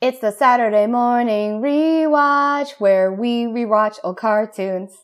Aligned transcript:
It's 0.00 0.20
the 0.20 0.32
Saturday 0.32 0.86
morning 0.86 1.60
rewatch 1.60 2.70
where 2.78 3.12
we 3.12 3.44
rewatch 3.44 3.98
old 4.02 4.16
cartoons. 4.16 4.96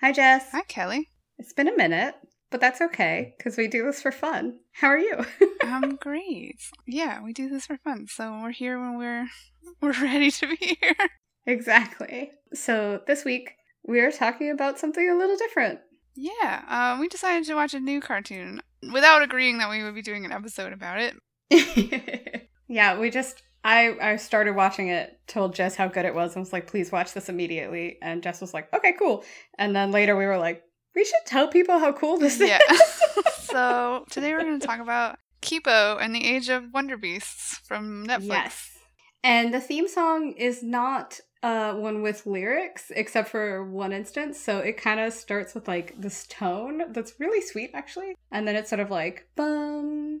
Hi, 0.00 0.12
Jess. 0.12 0.52
Hi, 0.52 0.62
Kelly. 0.68 1.08
It's 1.38 1.52
been 1.52 1.66
a 1.66 1.76
minute, 1.76 2.14
but 2.52 2.60
that's 2.60 2.80
okay 2.80 3.34
because 3.36 3.56
we 3.56 3.66
do 3.66 3.84
this 3.84 4.00
for 4.00 4.12
fun. 4.12 4.60
How 4.74 4.86
are 4.90 4.98
you? 4.98 5.26
I'm 5.64 5.96
great. 5.96 6.60
Yeah, 6.86 7.20
we 7.20 7.32
do 7.32 7.48
this 7.48 7.66
for 7.66 7.78
fun. 7.78 8.06
So 8.06 8.38
we're 8.40 8.52
here 8.52 8.78
when 8.78 8.96
we're 8.96 9.26
we're 9.82 10.00
ready 10.00 10.30
to 10.30 10.56
be 10.56 10.78
here. 10.80 11.08
exactly. 11.44 12.30
So 12.54 13.00
this 13.08 13.24
week 13.24 13.54
we 13.84 13.98
are 13.98 14.12
talking 14.12 14.52
about 14.52 14.78
something 14.78 15.10
a 15.10 15.18
little 15.18 15.36
different. 15.36 15.80
Yeah, 16.14 16.62
uh, 16.68 17.00
we 17.00 17.08
decided 17.08 17.44
to 17.46 17.54
watch 17.54 17.74
a 17.74 17.80
new 17.80 18.00
cartoon 18.00 18.62
without 18.92 19.22
agreeing 19.22 19.58
that 19.58 19.68
we 19.68 19.82
would 19.82 19.96
be 19.96 20.02
doing 20.02 20.24
an 20.24 20.30
episode 20.30 20.72
about 20.72 21.00
it. 21.00 22.48
yeah, 22.68 22.96
we 22.96 23.10
just 23.10 23.42
I 23.66 24.12
I 24.12 24.16
started 24.16 24.54
watching 24.54 24.88
it, 24.88 25.18
told 25.26 25.52
Jess 25.52 25.74
how 25.74 25.88
good 25.88 26.04
it 26.04 26.14
was, 26.14 26.36
and 26.36 26.40
was 26.40 26.52
like, 26.52 26.68
please 26.68 26.92
watch 26.92 27.14
this 27.14 27.28
immediately. 27.28 27.98
And 28.00 28.22
Jess 28.22 28.40
was 28.40 28.54
like, 28.54 28.72
okay, 28.72 28.94
cool. 28.96 29.24
And 29.58 29.74
then 29.74 29.90
later 29.90 30.16
we 30.16 30.24
were 30.24 30.38
like, 30.38 30.62
we 30.94 31.04
should 31.04 31.26
tell 31.26 31.48
people 31.48 31.80
how 31.80 31.92
cool 31.92 32.16
this 32.16 32.38
yeah. 32.38 32.60
is. 32.70 33.02
so 33.40 34.04
today 34.08 34.32
we're 34.32 34.42
going 34.42 34.60
to 34.60 34.66
talk 34.66 34.78
about 34.78 35.18
Kipo 35.42 36.00
and 36.00 36.14
the 36.14 36.24
Age 36.24 36.48
of 36.48 36.72
Wonder 36.72 36.96
Beasts 36.96 37.58
from 37.64 38.06
Netflix. 38.06 38.28
Yes. 38.28 38.70
And 39.24 39.52
the 39.52 39.60
theme 39.60 39.88
song 39.88 40.34
is 40.38 40.62
not 40.62 41.18
uh, 41.42 41.74
one 41.74 42.02
with 42.02 42.24
lyrics, 42.24 42.92
except 42.94 43.30
for 43.30 43.68
one 43.68 43.92
instance. 43.92 44.38
So 44.38 44.58
it 44.58 44.76
kind 44.76 45.00
of 45.00 45.12
starts 45.12 45.56
with 45.56 45.66
like 45.66 46.00
this 46.00 46.24
tone 46.28 46.92
that's 46.92 47.14
really 47.18 47.40
sweet, 47.40 47.72
actually. 47.74 48.14
And 48.30 48.46
then 48.46 48.54
it's 48.54 48.70
sort 48.70 48.78
of 48.78 48.92
like 48.92 49.26
bum, 49.34 50.20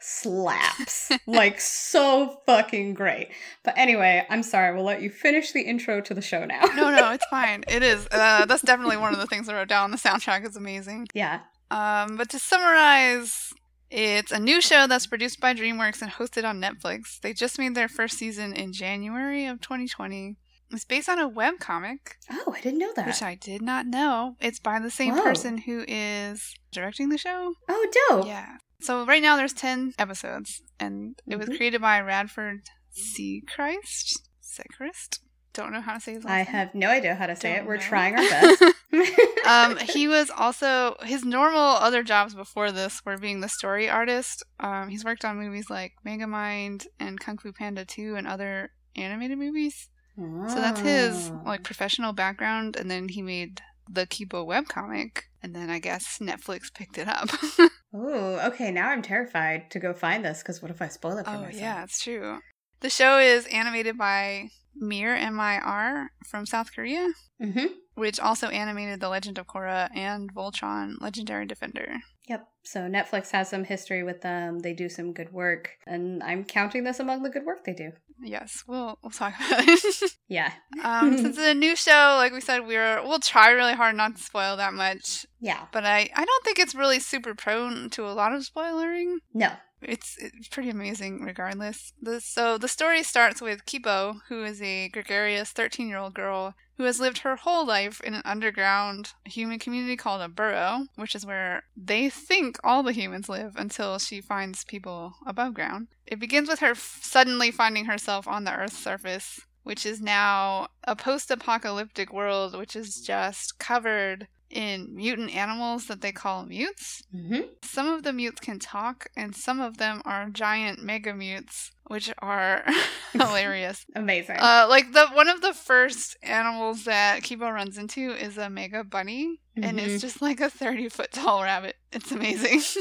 slaps. 0.00 1.10
like, 1.26 1.60
so 1.60 2.40
fucking 2.46 2.94
great. 2.94 3.28
But 3.64 3.74
anyway, 3.76 4.26
I'm 4.30 4.42
sorry, 4.42 4.74
we'll 4.74 4.84
let 4.84 5.02
you 5.02 5.10
finish 5.10 5.52
the 5.52 5.62
intro 5.62 6.00
to 6.00 6.14
the 6.14 6.22
show 6.22 6.44
now. 6.44 6.62
no, 6.76 6.90
no, 6.90 7.12
it's 7.12 7.26
fine. 7.30 7.64
It 7.68 7.82
is. 7.82 8.06
Uh, 8.10 8.46
that's 8.46 8.62
definitely 8.62 8.96
one 8.96 9.12
of 9.12 9.18
the 9.20 9.26
things 9.26 9.48
I 9.48 9.54
wrote 9.54 9.68
down. 9.68 9.90
The 9.90 9.96
soundtrack 9.96 10.46
is 10.46 10.56
amazing. 10.56 11.08
Yeah. 11.14 11.40
Um, 11.70 12.16
but 12.16 12.30
to 12.30 12.38
summarize, 12.38 13.52
it's 13.90 14.32
a 14.32 14.38
new 14.38 14.60
show 14.60 14.86
that's 14.86 15.06
produced 15.06 15.40
by 15.40 15.54
DreamWorks 15.54 16.02
and 16.02 16.10
hosted 16.10 16.44
on 16.44 16.60
Netflix. 16.60 17.20
They 17.20 17.32
just 17.32 17.58
made 17.58 17.74
their 17.74 17.88
first 17.88 18.18
season 18.18 18.54
in 18.54 18.72
January 18.72 19.46
of 19.46 19.60
2020. 19.60 20.36
It's 20.70 20.84
based 20.84 21.08
on 21.08 21.18
a 21.18 21.28
webcomic. 21.30 21.98
Oh, 22.30 22.54
I 22.54 22.60
didn't 22.60 22.78
know 22.78 22.92
that. 22.94 23.06
Which 23.06 23.22
I 23.22 23.34
did 23.34 23.62
not 23.62 23.86
know. 23.86 24.36
It's 24.40 24.58
by 24.58 24.78
the 24.78 24.90
same 24.90 25.14
Whoa. 25.14 25.22
person 25.22 25.58
who 25.58 25.84
is 25.88 26.54
directing 26.72 27.08
the 27.08 27.16
show. 27.16 27.54
Oh, 27.68 27.86
dope. 28.10 28.26
Yeah. 28.26 28.58
So 28.80 29.04
right 29.04 29.22
now 29.22 29.36
there's 29.36 29.52
10 29.52 29.94
episodes 29.98 30.62
and 30.78 31.18
it 31.26 31.36
was 31.36 31.48
Mhm. 31.48 31.56
created 31.56 31.80
by 31.80 32.00
Radford 32.00 32.62
Sechrist. 32.94 34.18
Sechrist? 34.42 35.20
Don't 35.52 35.72
know 35.72 35.80
how 35.80 35.94
to 35.94 36.00
say 36.00 36.12
his 36.14 36.24
last 36.24 36.32
I 36.32 36.36
name. 36.44 36.46
have 36.46 36.74
no 36.74 36.88
idea 36.88 37.14
how 37.16 37.26
to 37.26 37.34
say 37.34 37.54
Don't 37.54 37.64
it. 37.64 37.66
We're 37.68 37.76
know. 37.76 37.82
trying 37.82 38.14
our 38.14 38.22
best. 38.30 38.62
um, 39.46 39.76
he 39.78 40.06
was 40.06 40.30
also 40.30 40.96
his 41.02 41.24
normal 41.24 41.58
other 41.60 42.02
jobs 42.02 42.34
before 42.34 42.70
this 42.70 43.04
were 43.04 43.18
being 43.18 43.40
the 43.40 43.48
story 43.48 43.88
artist. 43.88 44.44
Um, 44.60 44.88
he's 44.88 45.04
worked 45.04 45.24
on 45.24 45.36
movies 45.38 45.68
like 45.68 45.92
Megamind 46.06 46.86
and 47.00 47.18
Kung 47.18 47.38
Fu 47.38 47.52
Panda 47.52 47.84
2 47.84 48.14
and 48.16 48.26
other 48.28 48.70
animated 48.94 49.38
movies. 49.38 49.88
So 50.16 50.56
that's 50.56 50.80
his 50.80 51.30
Oh. 51.30 51.42
like 51.46 51.62
professional 51.62 52.12
background, 52.12 52.74
and 52.74 52.90
then 52.90 53.08
he 53.08 53.22
made 53.22 53.60
the 53.88 54.04
Kipo 54.04 54.44
webcomic, 54.44 55.22
and 55.42 55.54
then 55.54 55.70
I 55.70 55.78
guess 55.78 56.18
Netflix 56.18 56.72
picked 56.74 56.98
it 56.98 57.06
up. 57.08 57.28
Oh, 57.94 58.38
okay. 58.48 58.70
Now 58.70 58.90
I'm 58.90 59.02
terrified 59.02 59.70
to 59.70 59.78
go 59.78 59.92
find 59.94 60.24
this 60.24 60.38
because 60.42 60.60
what 60.60 60.70
if 60.70 60.82
I 60.82 60.88
spoil 60.88 61.18
it 61.18 61.24
for 61.24 61.30
oh 61.32 61.40
myself? 61.40 61.54
yeah, 61.62 61.82
it's 61.84 62.02
true. 62.02 62.38
The 62.80 62.90
show 62.90 63.18
is 63.18 63.46
animated 63.46 63.96
by 63.98 64.48
Mir 64.76 65.14
M.I.R. 65.14 66.10
from 66.26 66.46
South 66.46 66.72
Korea, 66.74 67.08
Mm-hmm. 67.42 67.66
which 67.94 68.18
also 68.20 68.48
animated 68.48 69.00
The 69.00 69.08
Legend 69.08 69.38
of 69.38 69.46
Korra 69.46 69.88
and 69.96 70.32
Voltron 70.34 71.00
Legendary 71.00 71.46
Defender. 71.46 71.96
Yep. 72.28 72.46
So 72.64 72.80
Netflix 72.80 73.30
has 73.30 73.48
some 73.48 73.64
history 73.64 74.02
with 74.02 74.20
them. 74.20 74.58
They 74.58 74.74
do 74.74 74.88
some 74.88 75.12
good 75.12 75.32
work, 75.32 75.70
and 75.86 76.22
I'm 76.22 76.44
counting 76.44 76.84
this 76.84 77.00
among 77.00 77.22
the 77.22 77.30
good 77.30 77.44
work 77.46 77.64
they 77.64 77.72
do. 77.72 77.92
Yes, 78.22 78.64
we'll 78.66 78.98
we'll 79.02 79.10
talk 79.10 79.34
about 79.38 79.64
it. 79.66 80.12
Yeah. 80.28 80.52
um, 80.84 81.16
since 81.16 81.38
it's 81.38 81.46
a 81.46 81.54
new 81.54 81.74
show, 81.74 82.16
like 82.18 82.32
we 82.32 82.42
said, 82.42 82.66
we're 82.66 83.02
we'll 83.02 83.20
try 83.20 83.50
really 83.50 83.72
hard 83.72 83.96
not 83.96 84.16
to 84.16 84.22
spoil 84.22 84.56
that 84.58 84.74
much. 84.74 85.24
Yeah. 85.40 85.66
But 85.72 85.86
I 85.86 86.10
I 86.14 86.24
don't 86.24 86.44
think 86.44 86.58
it's 86.58 86.74
really 86.74 87.00
super 87.00 87.34
prone 87.34 87.88
to 87.90 88.04
a 88.06 88.12
lot 88.12 88.34
of 88.34 88.42
spoilering. 88.42 89.16
No. 89.32 89.52
It's 89.80 90.16
it's 90.18 90.48
pretty 90.48 90.70
amazing 90.70 91.22
regardless. 91.22 91.92
The, 92.00 92.20
so 92.20 92.58
the 92.58 92.68
story 92.68 93.02
starts 93.02 93.40
with 93.40 93.64
Kipo, 93.64 94.20
who 94.28 94.44
is 94.44 94.60
a 94.60 94.88
gregarious 94.88 95.52
13-year-old 95.52 96.14
girl 96.14 96.54
who 96.76 96.84
has 96.84 97.00
lived 97.00 97.18
her 97.18 97.36
whole 97.36 97.66
life 97.66 98.00
in 98.02 98.14
an 98.14 98.22
underground 98.24 99.12
human 99.24 99.58
community 99.58 99.96
called 99.96 100.22
a 100.22 100.28
burrow, 100.28 100.86
which 100.94 101.14
is 101.14 101.26
where 101.26 101.64
they 101.76 102.08
think 102.08 102.56
all 102.62 102.82
the 102.82 102.92
humans 102.92 103.28
live 103.28 103.54
until 103.56 103.98
she 103.98 104.20
finds 104.20 104.64
people 104.64 105.14
above 105.26 105.54
ground. 105.54 105.88
It 106.06 106.20
begins 106.20 106.48
with 106.48 106.60
her 106.60 106.70
f- 106.70 107.00
suddenly 107.02 107.50
finding 107.50 107.86
herself 107.86 108.28
on 108.28 108.44
the 108.44 108.54
Earth's 108.54 108.78
surface, 108.78 109.40
which 109.64 109.84
is 109.84 110.00
now 110.00 110.68
a 110.84 110.94
post-apocalyptic 110.94 112.12
world 112.12 112.56
which 112.56 112.76
is 112.76 113.00
just 113.00 113.58
covered 113.58 114.28
in 114.50 114.94
mutant 114.94 115.34
animals 115.34 115.86
that 115.86 116.00
they 116.00 116.12
call 116.12 116.44
mutes. 116.46 117.02
Mm-hmm. 117.14 117.42
Some 117.62 117.86
of 117.88 118.02
the 118.02 118.12
mutes 118.12 118.40
can 118.40 118.58
talk, 118.58 119.08
and 119.16 119.34
some 119.34 119.60
of 119.60 119.76
them 119.78 120.00
are 120.04 120.28
giant 120.30 120.82
mega 120.82 121.12
mutes, 121.14 121.70
which 121.86 122.12
are 122.18 122.64
hilarious. 123.12 123.84
Amazing. 123.94 124.36
Uh, 124.38 124.66
like 124.68 124.92
the 124.92 125.06
one 125.08 125.28
of 125.28 125.40
the 125.42 125.52
first 125.54 126.16
animals 126.22 126.84
that 126.84 127.22
Kipo 127.22 127.52
runs 127.52 127.78
into 127.78 128.10
is 128.12 128.38
a 128.38 128.48
mega 128.50 128.84
bunny, 128.84 129.40
and 129.56 129.78
Mhm. 129.78 129.82
it's 129.86 130.00
just 130.00 130.22
like 130.22 130.40
a 130.40 130.50
thirty 130.50 130.88
foot 130.88 131.12
tall 131.12 131.42
rabbit. 131.42 131.76
It's 131.92 132.10
amazing. 132.12 132.60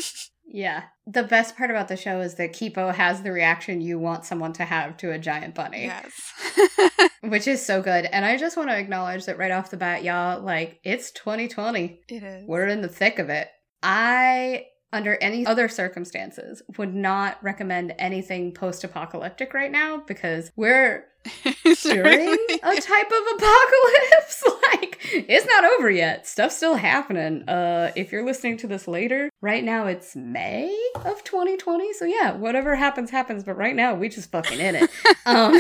yeah. 0.48 0.84
The 1.06 1.24
best 1.24 1.58
part 1.58 1.70
about 1.70 1.88
the 1.88 1.98
show 1.98 2.22
is 2.22 2.36
that 2.36 2.54
Kipo 2.54 2.94
has 2.94 3.22
the 3.22 3.32
reaction 3.32 3.82
you 3.82 4.00
want 4.00 4.26
someone 4.26 4.54
to 4.54 4.66
have 4.66 4.98
to 4.98 5.12
a 5.12 5.20
giant 5.20 5.56
bunny, 5.56 5.86
yes. 5.86 6.12
which 7.22 7.48
is 7.48 7.66
so 7.66 7.82
good. 7.82 8.06
And 8.06 8.26
I 8.26 8.38
just 8.38 8.58
want 8.58 8.70
to 8.70 8.78
acknowledge 8.78 9.26
that 9.26 9.38
right 9.38 9.52
off 9.52 9.72
the 9.72 9.78
bat, 9.78 10.04
y'all, 10.04 10.42
like, 10.42 10.80
it's 10.84 11.12
2020. 11.12 12.02
it 12.08 12.24
is. 12.24 12.48
We're 12.48 12.68
in 12.68 12.82
the 12.82 12.88
thick 12.88 13.20
of 13.20 13.30
it. 13.30 13.50
I, 13.84 14.66
under 14.94 15.16
any 15.22 15.46
other 15.46 15.68
circumstances, 15.68 16.62
would 16.78 16.94
not 16.96 17.42
recommend 17.44 17.94
anything 18.00 18.54
post 18.54 18.84
apocalyptic 18.84 19.54
right 19.54 19.72
now 19.72 20.02
because 20.08 20.52
we're 20.56 21.06
during 21.84 22.30
a 22.64 22.76
type 22.82 23.12
of 23.12 23.24
apocalypse. 23.36 24.44
like, 24.74 24.98
it's 25.12 25.46
not 25.46 25.66
over 25.66 25.90
yet. 25.92 26.26
Stuff's 26.26 26.56
still 26.56 26.76
happening. 26.76 27.48
Uh, 27.50 27.92
if 27.98 28.12
you're 28.14 28.26
listening 28.26 28.56
to 28.58 28.68
this 28.68 28.88
later, 28.88 29.30
right 29.42 29.64
now 29.64 29.88
it's 29.88 30.16
May 30.16 30.74
of 30.96 31.22
2020. 31.26 31.92
So 31.94 32.06
yeah, 32.06 32.32
whatever 32.34 32.76
happens, 32.76 33.10
happens. 33.12 33.44
But 33.44 33.58
right 33.58 33.76
now, 33.76 33.94
we 33.96 34.08
just 34.08 34.32
fucking 34.32 34.60
in 34.60 34.76
it. 34.76 34.90
Um, 35.26 35.60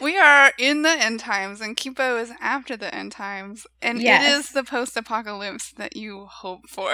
we 0.00 0.16
are 0.16 0.52
in 0.60 0.82
the 0.82 0.90
end 0.90 1.18
times, 1.18 1.60
and 1.60 1.76
Kipo 1.76 2.22
is 2.22 2.30
after 2.40 2.76
the 2.76 2.94
end 2.94 3.10
times, 3.10 3.66
and 3.82 3.98
it 3.98 4.04
Yes. 4.04 4.38
is 4.46 4.52
the 4.52 4.62
post 4.62 4.96
apocalypse 4.96 5.72
that 5.72 5.96
you 5.96 6.26
hope 6.26 6.68
for. 6.68 6.88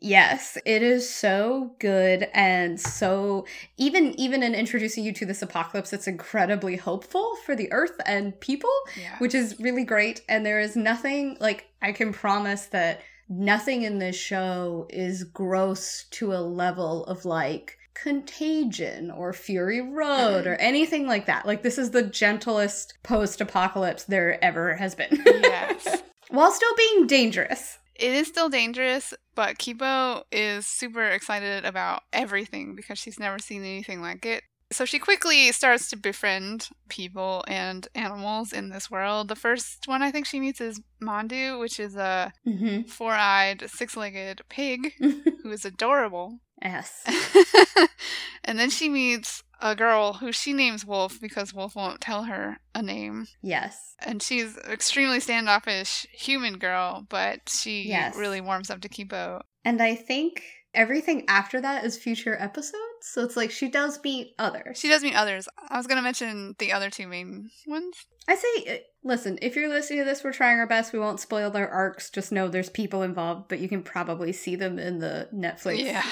Yes, 0.00 0.58
it 0.66 0.82
is 0.82 1.08
so 1.08 1.74
good 1.78 2.28
and 2.34 2.78
so 2.80 3.46
even 3.76 4.18
even 4.20 4.42
in 4.42 4.54
introducing 4.54 5.04
you 5.04 5.12
to 5.14 5.26
this 5.26 5.42
apocalypse 5.42 5.92
it's 5.92 6.06
incredibly 6.06 6.76
hopeful 6.76 7.36
for 7.44 7.56
the 7.56 7.72
earth 7.72 7.98
and 8.04 8.38
people, 8.40 8.70
Yeah. 9.00 9.16
which 9.18 9.34
is 9.34 9.58
really 9.58 9.84
great 9.84 10.22
and 10.28 10.44
there 10.44 10.60
is 10.60 10.76
nothing 10.76 11.36
like 11.40 11.66
I 11.80 11.92
can 11.92 12.12
promise 12.12 12.66
that 12.66 13.00
nothing 13.28 13.82
in 13.82 13.98
this 13.98 14.16
show 14.16 14.86
is 14.90 15.24
gross 15.24 16.04
to 16.12 16.32
a 16.32 16.38
level 16.40 17.04
of 17.06 17.24
like 17.24 17.78
Contagion 17.94 19.10
or 19.10 19.32
Fury 19.32 19.80
Road 19.80 20.46
or 20.46 20.54
anything 20.56 21.06
like 21.06 21.26
that. 21.26 21.46
Like 21.46 21.62
this 21.62 21.78
is 21.78 21.90
the 21.90 22.02
gentlest 22.02 22.94
post-apocalypse 23.02 24.04
there 24.04 24.42
ever 24.44 24.74
has 24.76 24.94
been. 24.94 25.22
yes. 25.24 26.02
While 26.28 26.52
still 26.52 26.74
being 26.76 27.06
dangerous. 27.06 27.78
It 27.98 28.12
is 28.12 28.28
still 28.28 28.48
dangerous, 28.48 29.14
but 29.34 29.58
Kipo 29.58 30.22
is 30.30 30.66
super 30.66 31.04
excited 31.04 31.64
about 31.64 32.02
everything 32.12 32.74
because 32.74 32.98
she's 32.98 33.18
never 33.18 33.38
seen 33.38 33.62
anything 33.62 34.00
like 34.02 34.24
it. 34.26 34.42
So 34.72 34.84
she 34.84 34.98
quickly 34.98 35.52
starts 35.52 35.88
to 35.90 35.96
befriend 35.96 36.68
people 36.88 37.44
and 37.46 37.86
animals 37.94 38.52
in 38.52 38.68
this 38.70 38.90
world. 38.90 39.28
The 39.28 39.36
first 39.36 39.84
one 39.86 40.02
I 40.02 40.10
think 40.10 40.26
she 40.26 40.40
meets 40.40 40.60
is 40.60 40.80
Mandu, 41.00 41.58
which 41.60 41.78
is 41.78 41.94
a 41.94 42.32
Mm-hmm. 42.46 42.82
four 42.88 43.12
eyed, 43.12 43.62
six 43.70 43.96
legged 43.96 44.40
pig 44.48 44.92
who 44.98 45.50
is 45.52 45.64
adorable. 45.64 46.40
yes. 46.62 47.04
and 48.44 48.58
then 48.58 48.70
she 48.70 48.88
meets 48.88 49.42
a 49.60 49.74
girl 49.74 50.14
who 50.14 50.32
she 50.32 50.52
names 50.52 50.84
Wolf 50.84 51.20
because 51.20 51.54
Wolf 51.54 51.74
won't 51.76 52.00
tell 52.00 52.24
her 52.24 52.58
a 52.74 52.82
name. 52.82 53.26
Yes. 53.42 53.94
And 54.04 54.22
she's 54.22 54.56
extremely 54.58 55.20
standoffish 55.20 56.06
human 56.12 56.58
girl, 56.58 57.06
but 57.08 57.48
she 57.48 57.82
Yes. 57.88 58.16
really 58.16 58.40
warms 58.40 58.70
up 58.70 58.80
to 58.82 58.88
Kipo. 58.88 59.42
And 59.64 59.82
I 59.82 59.94
think 59.94 60.42
everything 60.74 61.24
after 61.28 61.60
that 61.60 61.84
is 61.84 61.96
future 61.96 62.36
episodes. 62.38 62.76
So 63.00 63.24
it's 63.24 63.36
like 63.36 63.50
she 63.50 63.68
does 63.68 63.98
meet 64.04 64.34
others. 64.38 64.78
She 64.78 64.88
does 64.88 65.02
meet 65.02 65.14
others. 65.14 65.48
I 65.68 65.76
was 65.78 65.86
going 65.86 65.96
to 65.96 66.02
mention 66.02 66.54
the 66.58 66.72
other 66.72 66.90
two 66.90 67.06
main 67.08 67.50
ones. 67.66 67.96
I 68.28 68.34
say, 68.34 68.74
uh, 68.74 68.78
listen, 69.06 69.38
if 69.40 69.54
you're 69.56 69.68
listening 69.68 70.00
to 70.00 70.04
this, 70.04 70.22
we're 70.24 70.32
trying 70.32 70.58
our 70.58 70.66
best. 70.66 70.92
We 70.92 70.98
won't 70.98 71.20
spoil 71.20 71.50
their 71.50 71.70
arcs. 71.70 72.10
Just 72.10 72.32
know 72.32 72.48
there's 72.48 72.68
people 72.68 73.02
involved, 73.02 73.48
but 73.48 73.60
you 73.60 73.68
can 73.68 73.82
probably 73.82 74.32
see 74.32 74.56
them 74.56 74.78
in 74.78 74.98
the 74.98 75.28
Netflix, 75.32 75.78
Yeah. 75.84 76.02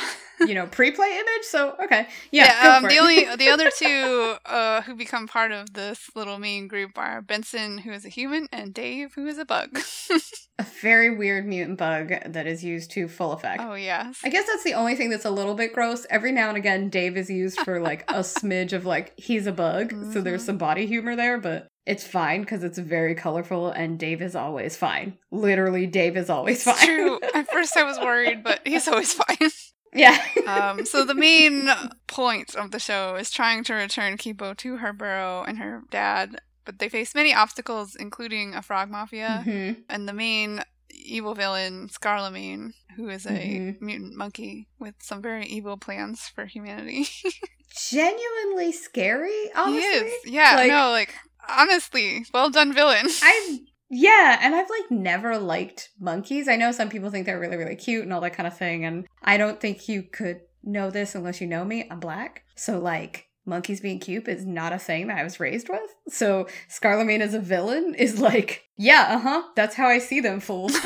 you 0.40 0.54
know, 0.54 0.66
pre-play 0.66 1.08
image. 1.12 1.44
So 1.44 1.74
okay, 1.84 2.06
yeah. 2.30 2.62
go 2.62 2.72
um, 2.76 2.82
the 2.88 2.98
only 2.98 3.24
the 3.36 3.48
other 3.50 3.70
two 3.76 4.36
uh, 4.46 4.82
who 4.82 4.94
become 4.94 5.26
part 5.26 5.52
of 5.52 5.72
this 5.74 6.08
little 6.14 6.38
mean 6.38 6.68
group 6.68 6.92
are 6.96 7.20
Benson, 7.20 7.78
who 7.78 7.90
is 7.92 8.04
a 8.04 8.08
human, 8.08 8.48
and 8.52 8.72
Dave, 8.72 9.12
who 9.14 9.26
is 9.26 9.38
a 9.38 9.44
bug. 9.44 9.76
a 10.58 10.62
very 10.80 11.10
weird 11.14 11.46
mutant 11.46 11.78
bug 11.78 12.12
that 12.26 12.46
is 12.46 12.62
used 12.62 12.90
to 12.92 13.08
full 13.08 13.32
effect. 13.32 13.60
oh 13.60 13.74
yes, 13.74 14.20
I 14.24 14.28
guess 14.28 14.46
that's 14.46 14.62
the 14.64 14.74
only 14.74 14.94
thing 14.94 15.10
that's 15.10 15.24
a 15.24 15.30
little 15.30 15.54
bit 15.54 15.72
gross. 15.72 16.06
Every 16.10 16.30
now 16.32 16.48
and 16.48 16.56
again, 16.56 16.90
Dave 16.90 17.16
is 17.16 17.28
used 17.28 17.58
for 17.60 17.80
like 17.80 18.08
a 18.10 18.20
smidge 18.20 18.72
of 18.72 18.86
like 18.86 19.12
he's 19.18 19.46
a 19.48 19.52
bug, 19.52 19.92
so 20.12 20.20
there's 20.20 20.42
Mhm. 20.42 20.46
some 20.46 20.58
body 20.58 20.86
humor 20.86 21.16
there, 21.16 21.38
but 21.38 21.66
it's 21.86 22.06
fine 22.06 22.40
because 22.40 22.64
it's 22.64 22.78
very 22.78 23.14
colorful 23.14 23.70
and 23.70 23.98
Dave 23.98 24.22
is 24.22 24.34
always 24.34 24.76
fine. 24.76 25.18
Literally, 25.30 25.86
Dave 25.86 26.16
is 26.16 26.30
always 26.30 26.66
it's 26.66 26.78
fine. 26.78 26.86
true. 26.86 27.20
At 27.34 27.50
first, 27.50 27.76
I 27.76 27.82
was 27.84 27.98
worried, 27.98 28.42
but 28.42 28.60
he's 28.66 28.88
always 28.88 29.12
fine. 29.12 29.50
yeah. 29.94 30.18
Um, 30.46 30.86
so 30.86 31.04
the 31.04 31.14
main 31.28 31.68
point 32.06 32.54
of 32.54 32.70
the 32.70 32.78
show 32.78 33.16
is 33.16 33.30
trying 33.30 33.64
to 33.64 33.74
return 33.74 34.16
Kipo 34.16 34.56
to 34.58 34.76
her 34.78 34.92
burrow 34.92 35.44
and 35.46 35.58
her 35.58 35.82
dad, 35.90 36.40
but 36.64 36.78
they 36.78 36.88
face 36.88 37.14
many 37.14 37.34
obstacles, 37.34 37.94
including 37.94 38.54
a 38.54 38.62
frog 38.62 38.90
mafia 38.90 39.42
Mhm. 39.46 39.82
and 39.90 40.08
the 40.08 40.12
main 40.14 40.62
evil 40.90 41.34
villain, 41.34 41.88
Scarlemagne, 41.88 42.72
who 42.96 43.08
is 43.10 43.26
a 43.26 43.30
Mhm. 43.30 43.80
mutant 43.82 44.14
monkey 44.16 44.68
with 44.78 44.94
some 45.02 45.20
very 45.20 45.44
evil 45.44 45.76
plans 45.76 46.28
for 46.34 46.46
humanity. 46.46 47.06
Genuinely 47.90 48.72
scary. 48.72 49.50
Honestly, 49.54 49.80
he 49.80 49.86
is, 49.86 50.14
yeah, 50.26 50.54
Like- 50.56 50.68
no, 50.68 50.90
like 50.90 51.14
honestly, 51.48 52.24
well 52.32 52.50
done, 52.50 52.72
villain. 52.72 53.06
I 53.22 53.60
yeah, 53.90 54.38
and 54.40 54.54
I've 54.54 54.70
like 54.70 54.90
never 54.90 55.38
liked 55.38 55.90
monkeys. 56.00 56.48
I 56.48 56.56
know 56.56 56.72
some 56.72 56.88
people 56.88 57.10
think 57.10 57.26
they're 57.26 57.40
really 57.40 57.56
really 57.56 57.76
cute 57.76 58.04
and 58.04 58.12
all 58.12 58.20
that 58.22 58.34
kind 58.34 58.46
of 58.46 58.56
thing, 58.56 58.84
and 58.84 59.06
I 59.22 59.36
don't 59.36 59.60
think 59.60 59.88
you 59.88 60.02
could 60.02 60.40
know 60.62 60.90
this 60.90 61.14
unless 61.14 61.40
you 61.40 61.46
know 61.46 61.64
me. 61.64 61.86
I'm 61.90 62.00
black, 62.00 62.44
so 62.56 62.78
like 62.78 63.26
monkeys 63.46 63.80
being 63.80 64.00
cute 64.00 64.26
is 64.26 64.46
not 64.46 64.72
a 64.72 64.78
thing 64.78 65.06
that 65.08 65.18
I 65.18 65.24
was 65.24 65.38
raised 65.38 65.68
with. 65.68 65.94
So 66.08 66.48
Scarlemagne 66.70 67.20
as 67.20 67.34
a 67.34 67.40
villain 67.40 67.94
is 67.94 68.18
like, 68.18 68.64
yeah, 68.76 69.06
uh 69.10 69.18
huh. 69.18 69.42
That's 69.54 69.74
how 69.74 69.86
I 69.86 69.98
see 69.98 70.20
them 70.20 70.40
fools. 70.40 70.72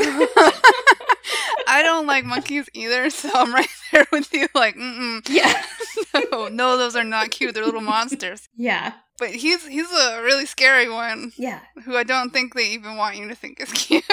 I 1.71 1.83
don't 1.83 2.07
like 2.07 2.25
monkeys 2.25 2.69
either, 2.73 3.11
so 3.11 3.31
I'm 3.33 3.55
right 3.55 3.69
there 3.93 4.07
with 4.11 4.33
you. 4.33 4.49
Like, 4.55 4.75
mm 4.77 5.21
yeah, 5.29 5.63
no, 6.33 6.49
no, 6.49 6.77
those 6.77 6.97
are 6.97 7.05
not 7.05 7.31
cute. 7.31 7.55
They're 7.55 7.65
little 7.65 7.81
monsters. 7.81 8.49
yeah, 8.57 8.95
But 9.19 9.31
he's 9.31 9.67
he's 9.67 9.91
a 9.91 10.23
really 10.23 10.47
scary 10.47 10.89
one 10.89 11.33
yeah. 11.37 11.61
who 11.85 11.97
I 11.97 12.05
don't 12.05 12.31
think 12.31 12.55
they 12.55 12.71
even 12.71 12.97
want 12.97 13.17
you 13.17 13.29
to 13.29 13.35
think 13.35 13.61
is 13.61 13.73
cute. 13.73 14.05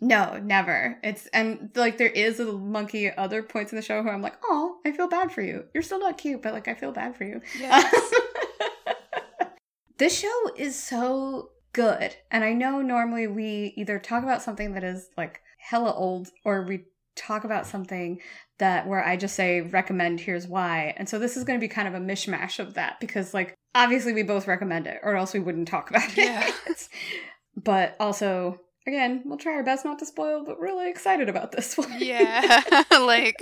No, 0.00 0.38
never. 0.38 0.98
It's 1.02 1.26
and 1.28 1.70
like 1.74 1.98
there 1.98 2.08
is 2.08 2.38
a 2.38 2.52
monkey 2.52 3.08
at 3.08 3.18
other 3.18 3.42
points 3.42 3.72
in 3.72 3.76
the 3.76 3.82
show 3.82 4.02
who 4.02 4.10
I'm 4.10 4.22
like, 4.22 4.36
oh, 4.44 4.76
I 4.86 4.92
feel 4.92 5.08
bad 5.08 5.32
for 5.32 5.42
you. 5.42 5.64
You're 5.74 5.82
still 5.82 5.98
not 5.98 6.18
cute, 6.18 6.42
but 6.42 6.52
like 6.52 6.68
I 6.68 6.74
feel 6.74 6.92
bad 6.92 7.16
for 7.16 7.24
you. 7.24 7.40
this 9.98 10.18
show 10.18 10.50
is 10.56 10.80
so 10.80 11.50
good. 11.72 12.14
And 12.30 12.44
I 12.44 12.52
know 12.52 12.80
normally 12.80 13.26
we 13.26 13.74
either 13.76 13.98
talk 13.98 14.22
about 14.22 14.42
something 14.42 14.74
that 14.74 14.84
is 14.84 15.08
like 15.16 15.40
hella 15.58 15.92
old 15.92 16.28
or 16.44 16.62
we 16.62 16.84
talk 17.16 17.42
about 17.42 17.66
something 17.66 18.20
that 18.58 18.86
where 18.86 19.04
I 19.04 19.16
just 19.16 19.34
say 19.34 19.62
recommend 19.62 20.20
here's 20.20 20.46
why. 20.46 20.94
And 20.96 21.08
so 21.08 21.18
this 21.18 21.36
is 21.36 21.42
going 21.42 21.58
to 21.58 21.64
be 21.64 21.68
kind 21.68 21.88
of 21.88 21.94
a 21.94 22.04
mishmash 22.04 22.60
of 22.60 22.74
that 22.74 23.00
because 23.00 23.34
like 23.34 23.57
obviously 23.74 24.12
we 24.12 24.22
both 24.22 24.46
recommend 24.46 24.86
it 24.86 25.00
or 25.02 25.16
else 25.16 25.32
we 25.32 25.40
wouldn't 25.40 25.68
talk 25.68 25.90
about 25.90 26.10
it. 26.16 26.54
But 27.56 27.96
also 27.98 28.60
again, 28.86 29.22
we'll 29.24 29.36
try 29.38 29.54
our 29.54 29.64
best 29.64 29.84
not 29.84 29.98
to 29.98 30.06
spoil, 30.06 30.44
but 30.44 30.58
really 30.60 30.88
excited 30.88 31.28
about 31.28 31.52
this 31.52 31.76
one. 31.76 31.92
yeah, 31.98 32.62
like 32.92 33.36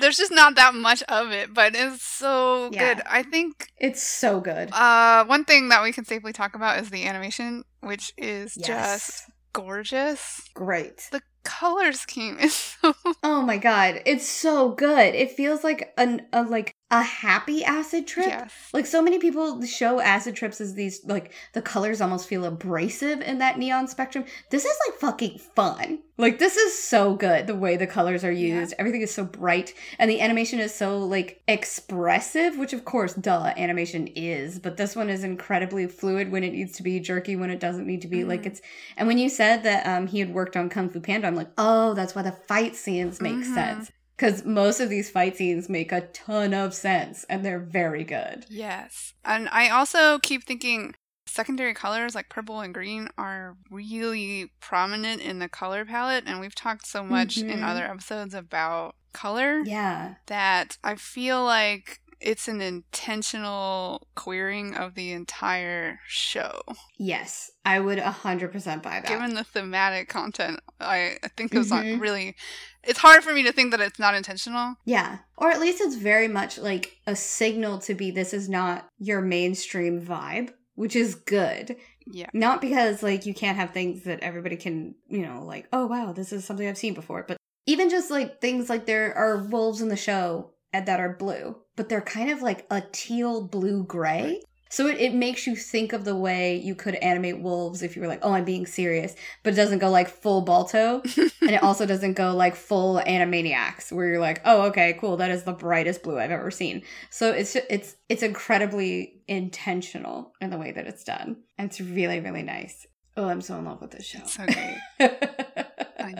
there's 0.00 0.16
just 0.16 0.32
not 0.32 0.56
that 0.56 0.74
much 0.74 1.02
of 1.04 1.30
it, 1.30 1.52
but 1.52 1.74
it's 1.76 2.02
so 2.02 2.70
Yeah. 2.72 2.94
good. 2.94 3.02
I 3.08 3.22
think 3.22 3.68
it's 3.78 4.02
so 4.02 4.40
good. 4.40 4.72
uh 4.72 5.24
one 5.26 5.44
thing 5.44 5.68
that 5.68 5.82
we 5.82 5.92
can 5.92 6.04
safely 6.04 6.32
talk 6.32 6.54
about 6.54 6.78
is 6.80 6.90
the 6.90 7.04
animation, 7.06 7.64
which 7.80 8.12
is 8.16 8.54
just 8.54 9.24
gorgeous. 9.52 10.40
great. 10.54 11.08
The 11.12 11.22
color 11.44 11.92
scheme 11.92 12.38
is 12.40 12.54
so 12.80 12.94
Oh 13.22 13.42
my 13.42 13.58
god, 13.58 14.00
it's 14.06 14.26
so 14.28 14.70
good. 14.70 15.14
It 15.14 15.32
feels 15.32 15.62
like 15.62 15.92
an 15.98 16.26
a 16.32 16.42
like 16.42 16.74
a 17.00 17.02
happy 17.02 17.64
acid 17.64 18.06
trip. 18.06 18.26
yes. 18.28 18.52
Like 18.72 18.86
so 18.86 19.02
many 19.02 19.18
people 19.18 19.64
show 19.64 20.00
acid 20.00 20.34
trips 20.36 20.60
as 20.60 20.74
these 20.74 21.04
like 21.04 21.32
the 21.52 21.62
colors 21.62 22.00
almost 22.00 22.28
feel 22.28 22.44
abrasive 22.44 23.20
in 23.20 23.38
that 23.38 23.58
neon 23.58 23.88
spectrum. 23.88 24.24
This 24.50 24.64
is 24.64 24.76
like 24.88 24.98
fucking 25.00 25.38
fun. 25.38 26.00
Like 26.16 26.38
this 26.38 26.56
is 26.56 26.78
so 26.78 27.14
good 27.16 27.46
the 27.48 27.54
way 27.56 27.76
the 27.76 27.86
colors 27.88 28.22
are 28.24 28.30
Yeah. 28.30 28.60
used. 28.60 28.74
Everything 28.78 29.00
is 29.02 29.12
so 29.12 29.24
bright 29.24 29.74
and 29.98 30.08
the 30.10 30.20
animation 30.20 30.60
is 30.60 30.72
so 30.74 30.98
like 30.98 31.42
expressive, 31.48 32.56
which 32.56 32.72
of 32.72 32.84
course 32.84 33.14
duh 33.14 33.52
animation 33.56 34.06
is, 34.14 34.58
but 34.58 34.76
this 34.76 34.94
one 34.94 35.10
is 35.10 35.24
incredibly 35.24 35.86
fluid 35.86 36.30
when 36.30 36.44
it 36.44 36.52
needs 36.52 36.76
to 36.76 36.82
be, 36.82 37.00
jerky 37.00 37.34
when 37.36 37.50
it 37.50 37.60
doesn't 37.60 37.86
need 37.86 38.02
to 38.02 38.08
be. 38.08 38.24
Like 38.24 38.42
Mhm. 38.42 38.46
it's 38.46 38.62
and 38.96 39.08
when 39.08 39.18
you 39.18 39.28
said 39.28 39.64
that 39.64 39.86
um 39.86 40.06
he 40.06 40.20
had 40.20 40.32
worked 40.32 40.56
on 40.56 40.68
Kung 40.68 40.88
Fu 40.88 41.00
Panda, 41.00 41.26
I'm 41.26 41.34
like, 41.34 41.50
"Oh, 41.58 41.94
that's 41.94 42.14
why 42.14 42.22
the 42.22 42.32
fight 42.32 42.76
scenes 42.76 43.20
make 43.20 43.34
Mhm. 43.34 43.54
sense." 43.54 43.90
Because 44.16 44.44
most 44.44 44.80
of 44.80 44.88
these 44.90 45.10
fight 45.10 45.36
scenes 45.36 45.68
make 45.68 45.90
a 45.92 46.02
ton 46.08 46.54
of 46.54 46.72
sense 46.74 47.24
and 47.24 47.44
they're 47.44 47.58
very 47.58 48.04
good. 48.04 48.46
Yes. 48.48 49.14
And 49.24 49.48
I 49.50 49.68
also 49.70 50.18
keep 50.20 50.44
thinking 50.44 50.94
secondary 51.26 51.74
colors 51.74 52.14
like 52.14 52.28
purple 52.28 52.60
and 52.60 52.72
green 52.72 53.08
are 53.18 53.56
really 53.70 54.52
prominent 54.60 55.20
in 55.20 55.40
the 55.40 55.48
color 55.48 55.84
palette. 55.84 56.24
And 56.26 56.38
we've 56.38 56.54
talked 56.54 56.86
so 56.86 57.02
much 57.04 57.42
in 57.48 57.60
Mhm. 57.60 57.64
other 57.64 57.84
episodes 57.84 58.34
about 58.34 58.94
color 59.12 59.62
Yeah. 59.64 60.14
that 60.26 60.78
I 60.84 60.94
feel 60.96 61.42
like 61.44 62.00
it's 62.20 62.48
an 62.48 62.60
intentional 62.60 64.06
queering 64.14 64.74
of 64.74 64.94
the 64.94 65.12
entire 65.12 66.00
show. 66.06 66.62
Yes. 66.98 67.50
I 67.64 67.80
would 67.80 67.98
100% 67.98 68.82
buy 68.82 69.00
that. 69.00 69.06
Given 69.06 69.34
the 69.34 69.44
thematic 69.44 70.08
content, 70.08 70.60
I, 70.80 71.16
I 71.22 71.28
think 71.36 71.54
it 71.54 71.58
was 71.58 71.70
not 71.70 71.84
really. 71.84 72.36
It's 72.82 72.98
hard 72.98 73.24
for 73.24 73.32
me 73.32 73.42
to 73.44 73.52
think 73.52 73.70
that 73.70 73.80
it's 73.80 73.98
not 73.98 74.14
intentional. 74.14 74.76
yeah. 74.84 75.18
Or 75.36 75.50
at 75.50 75.60
least 75.60 75.80
it's 75.80 75.96
very 75.96 76.28
much 76.28 76.58
like 76.58 76.98
a 77.06 77.16
signal 77.16 77.78
to 77.80 77.94
be 77.94 78.10
this 78.10 78.32
is 78.32 78.48
not 78.48 78.86
your 78.98 79.20
mainstream 79.20 80.00
vibe, 80.00 80.52
which 80.74 80.94
is 80.94 81.14
good. 81.14 81.76
Yeah. 82.06 82.28
Not 82.32 82.60
because 82.60 83.02
like 83.02 83.26
you 83.26 83.34
can't 83.34 83.56
have 83.56 83.70
things 83.70 84.04
that 84.04 84.20
everybody 84.20 84.56
can, 84.56 84.94
you 85.08 85.26
know, 85.26 85.42
like, 85.44 85.66
oh 85.72 85.86
wow, 85.86 86.12
this 86.12 86.32
is 86.32 86.44
something 86.44 86.68
I've 86.68 86.78
seen 86.78 86.94
before. 86.94 87.24
But 87.26 87.38
even 87.66 87.88
just 87.88 88.10
like 88.10 88.40
things 88.40 88.68
like 88.68 88.86
there 88.86 89.14
are 89.16 89.38
wolves 89.38 89.80
in 89.80 89.88
the 89.88 89.96
show 89.96 90.50
and 90.74 90.86
that 90.86 91.00
are 91.00 91.14
blue, 91.14 91.56
but 91.76 91.88
they're 91.88 92.02
kind 92.02 92.30
of 92.30 92.42
like 92.42 92.66
a 92.68 92.82
teal 92.92 93.40
blue 93.46 93.84
gray. 93.84 94.42
So 94.70 94.88
it, 94.88 95.00
it 95.00 95.14
makes 95.14 95.46
you 95.46 95.54
think 95.54 95.92
of 95.92 96.04
the 96.04 96.16
way 96.16 96.56
you 96.56 96.74
could 96.74 96.96
animate 96.96 97.38
wolves 97.38 97.80
if 97.80 97.94
you 97.94 98.02
were 98.02 98.08
like, 98.08 98.18
oh, 98.22 98.32
I'm 98.32 98.44
being 98.44 98.66
serious, 98.66 99.14
but 99.44 99.52
it 99.52 99.56
doesn't 99.56 99.78
go 99.78 99.88
like 99.88 100.08
full 100.08 100.40
Balto. 100.40 101.00
and 101.16 101.50
it 101.52 101.62
also 101.62 101.86
doesn't 101.86 102.14
go 102.14 102.34
like 102.34 102.56
full 102.56 103.00
Animaniacs 103.06 103.92
where 103.92 104.06
you're 104.06 104.18
like, 104.18 104.40
oh, 104.44 104.62
okay, 104.62 104.98
cool, 105.00 105.16
that 105.18 105.30
is 105.30 105.44
the 105.44 105.52
brightest 105.52 106.02
blue 106.02 106.18
I've 106.18 106.32
ever 106.32 106.50
seen. 106.50 106.82
So 107.08 107.30
it's 107.30 107.54
it's 107.54 107.94
it's 108.08 108.24
incredibly 108.24 109.22
intentional 109.28 110.32
in 110.40 110.50
the 110.50 110.58
way 110.58 110.72
that 110.72 110.88
it's 110.88 111.04
done. 111.04 111.36
And 111.56 111.70
it's 111.70 111.80
really, 111.80 112.18
really 112.18 112.42
nice. 112.42 112.84
Oh, 113.16 113.28
I'm 113.28 113.42
so 113.42 113.56
in 113.56 113.66
love 113.66 113.80
with 113.80 113.92
this 113.92 114.04
show. 114.04 114.26
So 114.26 114.44
great. 114.44 114.80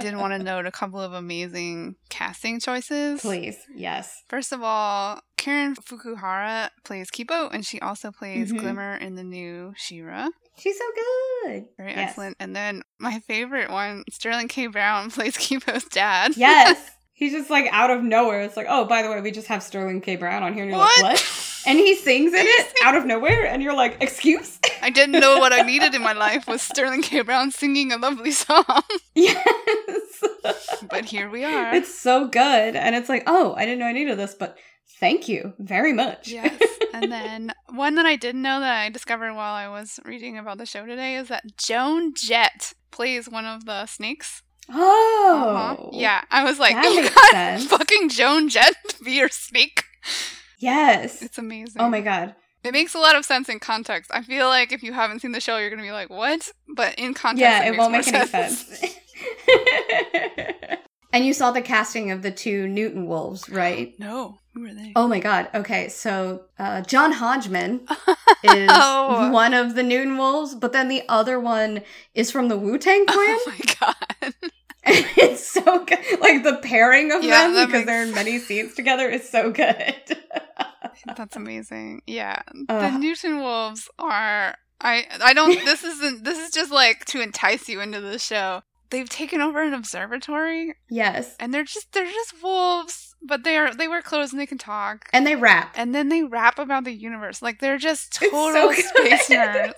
Did 0.01 0.17
want 0.17 0.33
to 0.33 0.39
note 0.39 0.67
a 0.67 0.71
couple 0.73 1.01
of 1.01 1.13
amazing 1.13 1.97
casting 2.09 2.61
choices. 2.61 3.21
Please, 3.21 3.57
yes. 3.75 4.23
First 4.29 4.53
of 4.53 4.63
all, 4.63 5.21
Karen 5.37 5.75
Fukuhara 5.77 6.71
plays 6.85 7.11
Kipo, 7.11 7.53
and 7.53 7.65
she 7.67 7.81
also 7.81 8.11
plays 8.11 8.53
Mhm. 8.53 8.59
Glimmer 8.59 8.97
in 8.97 9.15
the 9.15 9.25
new 9.25 9.75
She-Ra. 9.77 10.29
She's 10.59 10.79
so 10.79 10.85
good. 10.95 11.65
Very 11.77 11.91
Yes. 11.91 12.11
excellent. 12.11 12.37
And 12.41 12.55
then 12.55 12.83
my 12.99 13.19
favorite 13.21 13.71
one, 13.71 14.05
Sterling 14.11 14.49
K. 14.49 14.67
Brown 14.69 15.11
plays 15.11 15.37
Kipo's 15.37 15.85
dad. 15.85 16.37
Yes. 16.37 16.91
He's 17.13 17.33
just 17.33 17.49
like 17.51 17.69
out 17.73 17.91
of 17.91 18.03
nowhere. 18.03 18.41
It's 18.43 18.57
like, 18.57 18.67
oh, 18.69 18.87
by 18.87 19.03
the 19.03 19.11
way, 19.11 19.21
we 19.21 19.31
just 19.31 19.47
have 19.49 19.63
Sterling 19.63 20.01
K. 20.01 20.17
Brown 20.17 20.43
on 20.43 20.53
here. 20.55 20.63
And 20.65 20.71
you're 20.73 20.81
What? 20.81 21.03
like, 21.03 21.13
what? 21.15 21.51
and 21.67 21.79
he 21.79 21.95
sings 21.97 22.33
in 22.33 22.45
it 22.47 22.73
out 22.85 22.97
of 22.97 23.07
nowhere, 23.07 23.47
and 23.47 23.63
you're 23.63 23.75
like, 23.75 23.97
"Excuse?" 24.01 24.59
I 24.83 24.91
didn't 24.91 25.21
know 25.21 25.39
what 25.39 25.53
I 25.53 25.63
needed 25.67 25.95
in 25.95 26.03
my 26.03 26.13
life 26.13 26.47
was 26.47 26.61
Sterling 26.63 27.03
K. 27.03 27.23
Brown 27.23 27.51
singing 27.51 27.93
a 27.93 27.97
lovely 27.97 28.31
song. 28.33 28.65
yes. 29.15 30.25
but 30.91 31.05
here 31.07 31.31
we 31.31 31.45
are. 31.45 31.75
It's 31.75 31.95
so 31.95 32.27
good, 32.29 32.77
and 32.77 32.95
it's 32.95 33.09
like, 33.09 33.25
oh, 33.27 33.55
I 33.57 33.65
didn't 33.65 33.79
know 33.81 33.87
I 33.87 33.93
needed 33.93 34.19
this, 34.19 34.35
but 34.35 34.57
thank 35.01 35.29
you 35.29 35.55
very 35.59 35.93
much. 35.93 36.29
yes. 36.29 36.61
And 36.93 37.11
then 37.11 37.53
one 37.71 37.95
that 37.97 38.07
I 38.07 38.17
didn't 38.17 38.43
know 38.43 38.61
that 38.61 38.81
I 38.83 38.89
discovered 38.91 39.33
while 39.35 39.55
I 39.55 39.69
was 39.69 39.99
reading 40.05 40.39
about 40.39 40.59
the 40.59 40.67
show 40.67 40.87
today 40.87 41.17
is 41.17 41.29
that 41.29 41.57
Joan 41.57 42.15
Jett 42.15 42.75
plays 42.91 43.29
one 43.29 43.45
of 43.47 43.65
the 43.65 43.87
snakes. 43.87 44.43
oh, 44.71 45.77
Uh-huh. 45.77 45.89
Yeah. 45.93 46.23
I 46.31 46.45
was 46.45 46.59
like, 46.59 46.75
you 46.85 47.03
makes 47.03 47.15
got 47.15 47.31
sense. 47.33 47.67
fucking 47.67 48.09
Joan 48.11 48.49
Jett 48.49 48.77
be 49.05 49.13
your 49.13 49.29
snake. 49.29 49.85
Yes. 50.65 51.23
It's 51.23 51.39
amazing. 51.39 51.81
Oh 51.83 51.89
my 51.89 52.01
god. 52.01 52.35
It 52.63 52.73
makes 52.73 52.95
a 52.95 52.99
lot 52.99 53.15
of 53.17 53.25
sense 53.27 53.49
in 53.51 53.59
context. 53.61 54.11
I 54.15 54.23
feel 54.23 54.47
like 54.49 54.73
if 54.73 54.83
you 54.83 54.95
haven't 54.95 55.21
seen 55.21 55.33
the 55.33 55.41
show, 55.41 55.59
you're 55.59 55.69
gonna 55.71 55.83
be 55.83 55.93
like, 55.93 56.09
"What?" 56.09 56.51
But 56.67 56.95
in 56.99 57.13
context, 57.13 57.41
yeah, 57.43 57.65
it, 57.69 57.75
it, 57.75 57.79
won't 57.79 57.93
make 57.93 58.09
any 58.09 58.27
sense. 58.27 58.83
and 61.13 61.25
you 61.25 61.33
saw 61.35 61.51
the 61.51 61.61
casting 61.63 62.11
of 62.11 62.23
the 62.23 62.31
two 62.31 62.67
Newton 62.67 63.07
wolves, 63.07 63.49
right? 63.51 63.95
no, 63.99 64.39
who 64.55 64.65
are 64.65 64.73
they? 64.75 64.93
Oh 64.97 65.07
my 65.07 65.21
god. 65.21 65.49
Okay, 65.55 65.89
so 65.89 66.45
uh, 66.59 66.81
John 66.83 67.13
Hodgman 67.13 67.81
is 68.45 68.71
Oh. 68.73 69.31
one 69.31 69.53
of 69.55 69.75
the 69.75 69.83
Newton 69.83 70.17
wolves, 70.17 70.55
but 70.55 70.73
then 70.73 70.89
the 70.89 71.03
other 71.09 71.39
one 71.39 71.83
is 72.15 72.31
from 72.31 72.49
the 72.49 72.57
Wu 72.57 72.79
Tang 72.79 73.05
Clan. 73.09 73.27
Oh 73.29 73.53
my 73.59 73.75
god! 73.81 74.35
It's 74.87 75.47
so 75.47 75.85
good. 75.85 75.99
Like 76.21 76.43
the 76.45 76.61
pairing 76.63 77.13
of 77.13 77.23
Yeah, 77.23 77.49
them 77.49 77.67
because 77.67 77.73
makes- 77.73 77.87
they're 77.87 78.03
in 78.05 78.15
many 78.15 78.39
scenes 78.39 78.75
together 78.75 79.09
is 79.09 79.29
so 79.29 79.51
good. 79.51 79.95
That's 81.17 81.37
amazing. 81.37 82.03
Yeah, 82.07 82.43
the 82.69 82.97
Newton 82.99 83.39
Wolves 83.41 83.89
are. 83.99 84.57
I 84.81 85.07
I 85.23 85.33
don't. 85.35 85.55
This 85.65 85.85
isn't. 85.85 86.25
This 86.25 86.39
is 86.39 86.51
just 86.51 86.71
like 86.71 87.05
to 87.07 87.21
entice 87.21 87.69
you 87.69 87.81
into 87.81 88.01
the 88.01 88.19
show. 88.19 88.63
They've 88.91 89.09
taken 89.09 89.41
over 89.41 89.63
an 89.63 89.75
observatory, 89.75 90.75
yes. 90.89 91.35
and 91.41 91.53
they're 91.53 91.65
just 91.65 91.93
they're 91.93 92.05
just 92.05 92.43
wolves, 92.43 93.15
but 93.23 93.43
they 93.43 93.57
are 93.57 93.75
they 93.75 93.89
wear 93.89 94.03
clothes 94.03 94.33
and 94.33 94.41
they 94.41 94.47
can 94.47 94.59
talk. 94.59 95.09
And 95.13 95.27
they 95.27 95.37
rap. 95.37 95.75
And 95.77 95.95
then 95.95 96.11
they 96.11 96.23
rap 96.23 96.59
about 96.59 96.85
the 96.85 96.93
universe. 96.93 97.43
Like 97.43 97.61
they're 97.61 97.79
just 97.79 98.19
It's 98.23 98.31
so 98.31 98.53
total 98.53 98.73
space 98.73 99.29
nerds. 99.29 99.73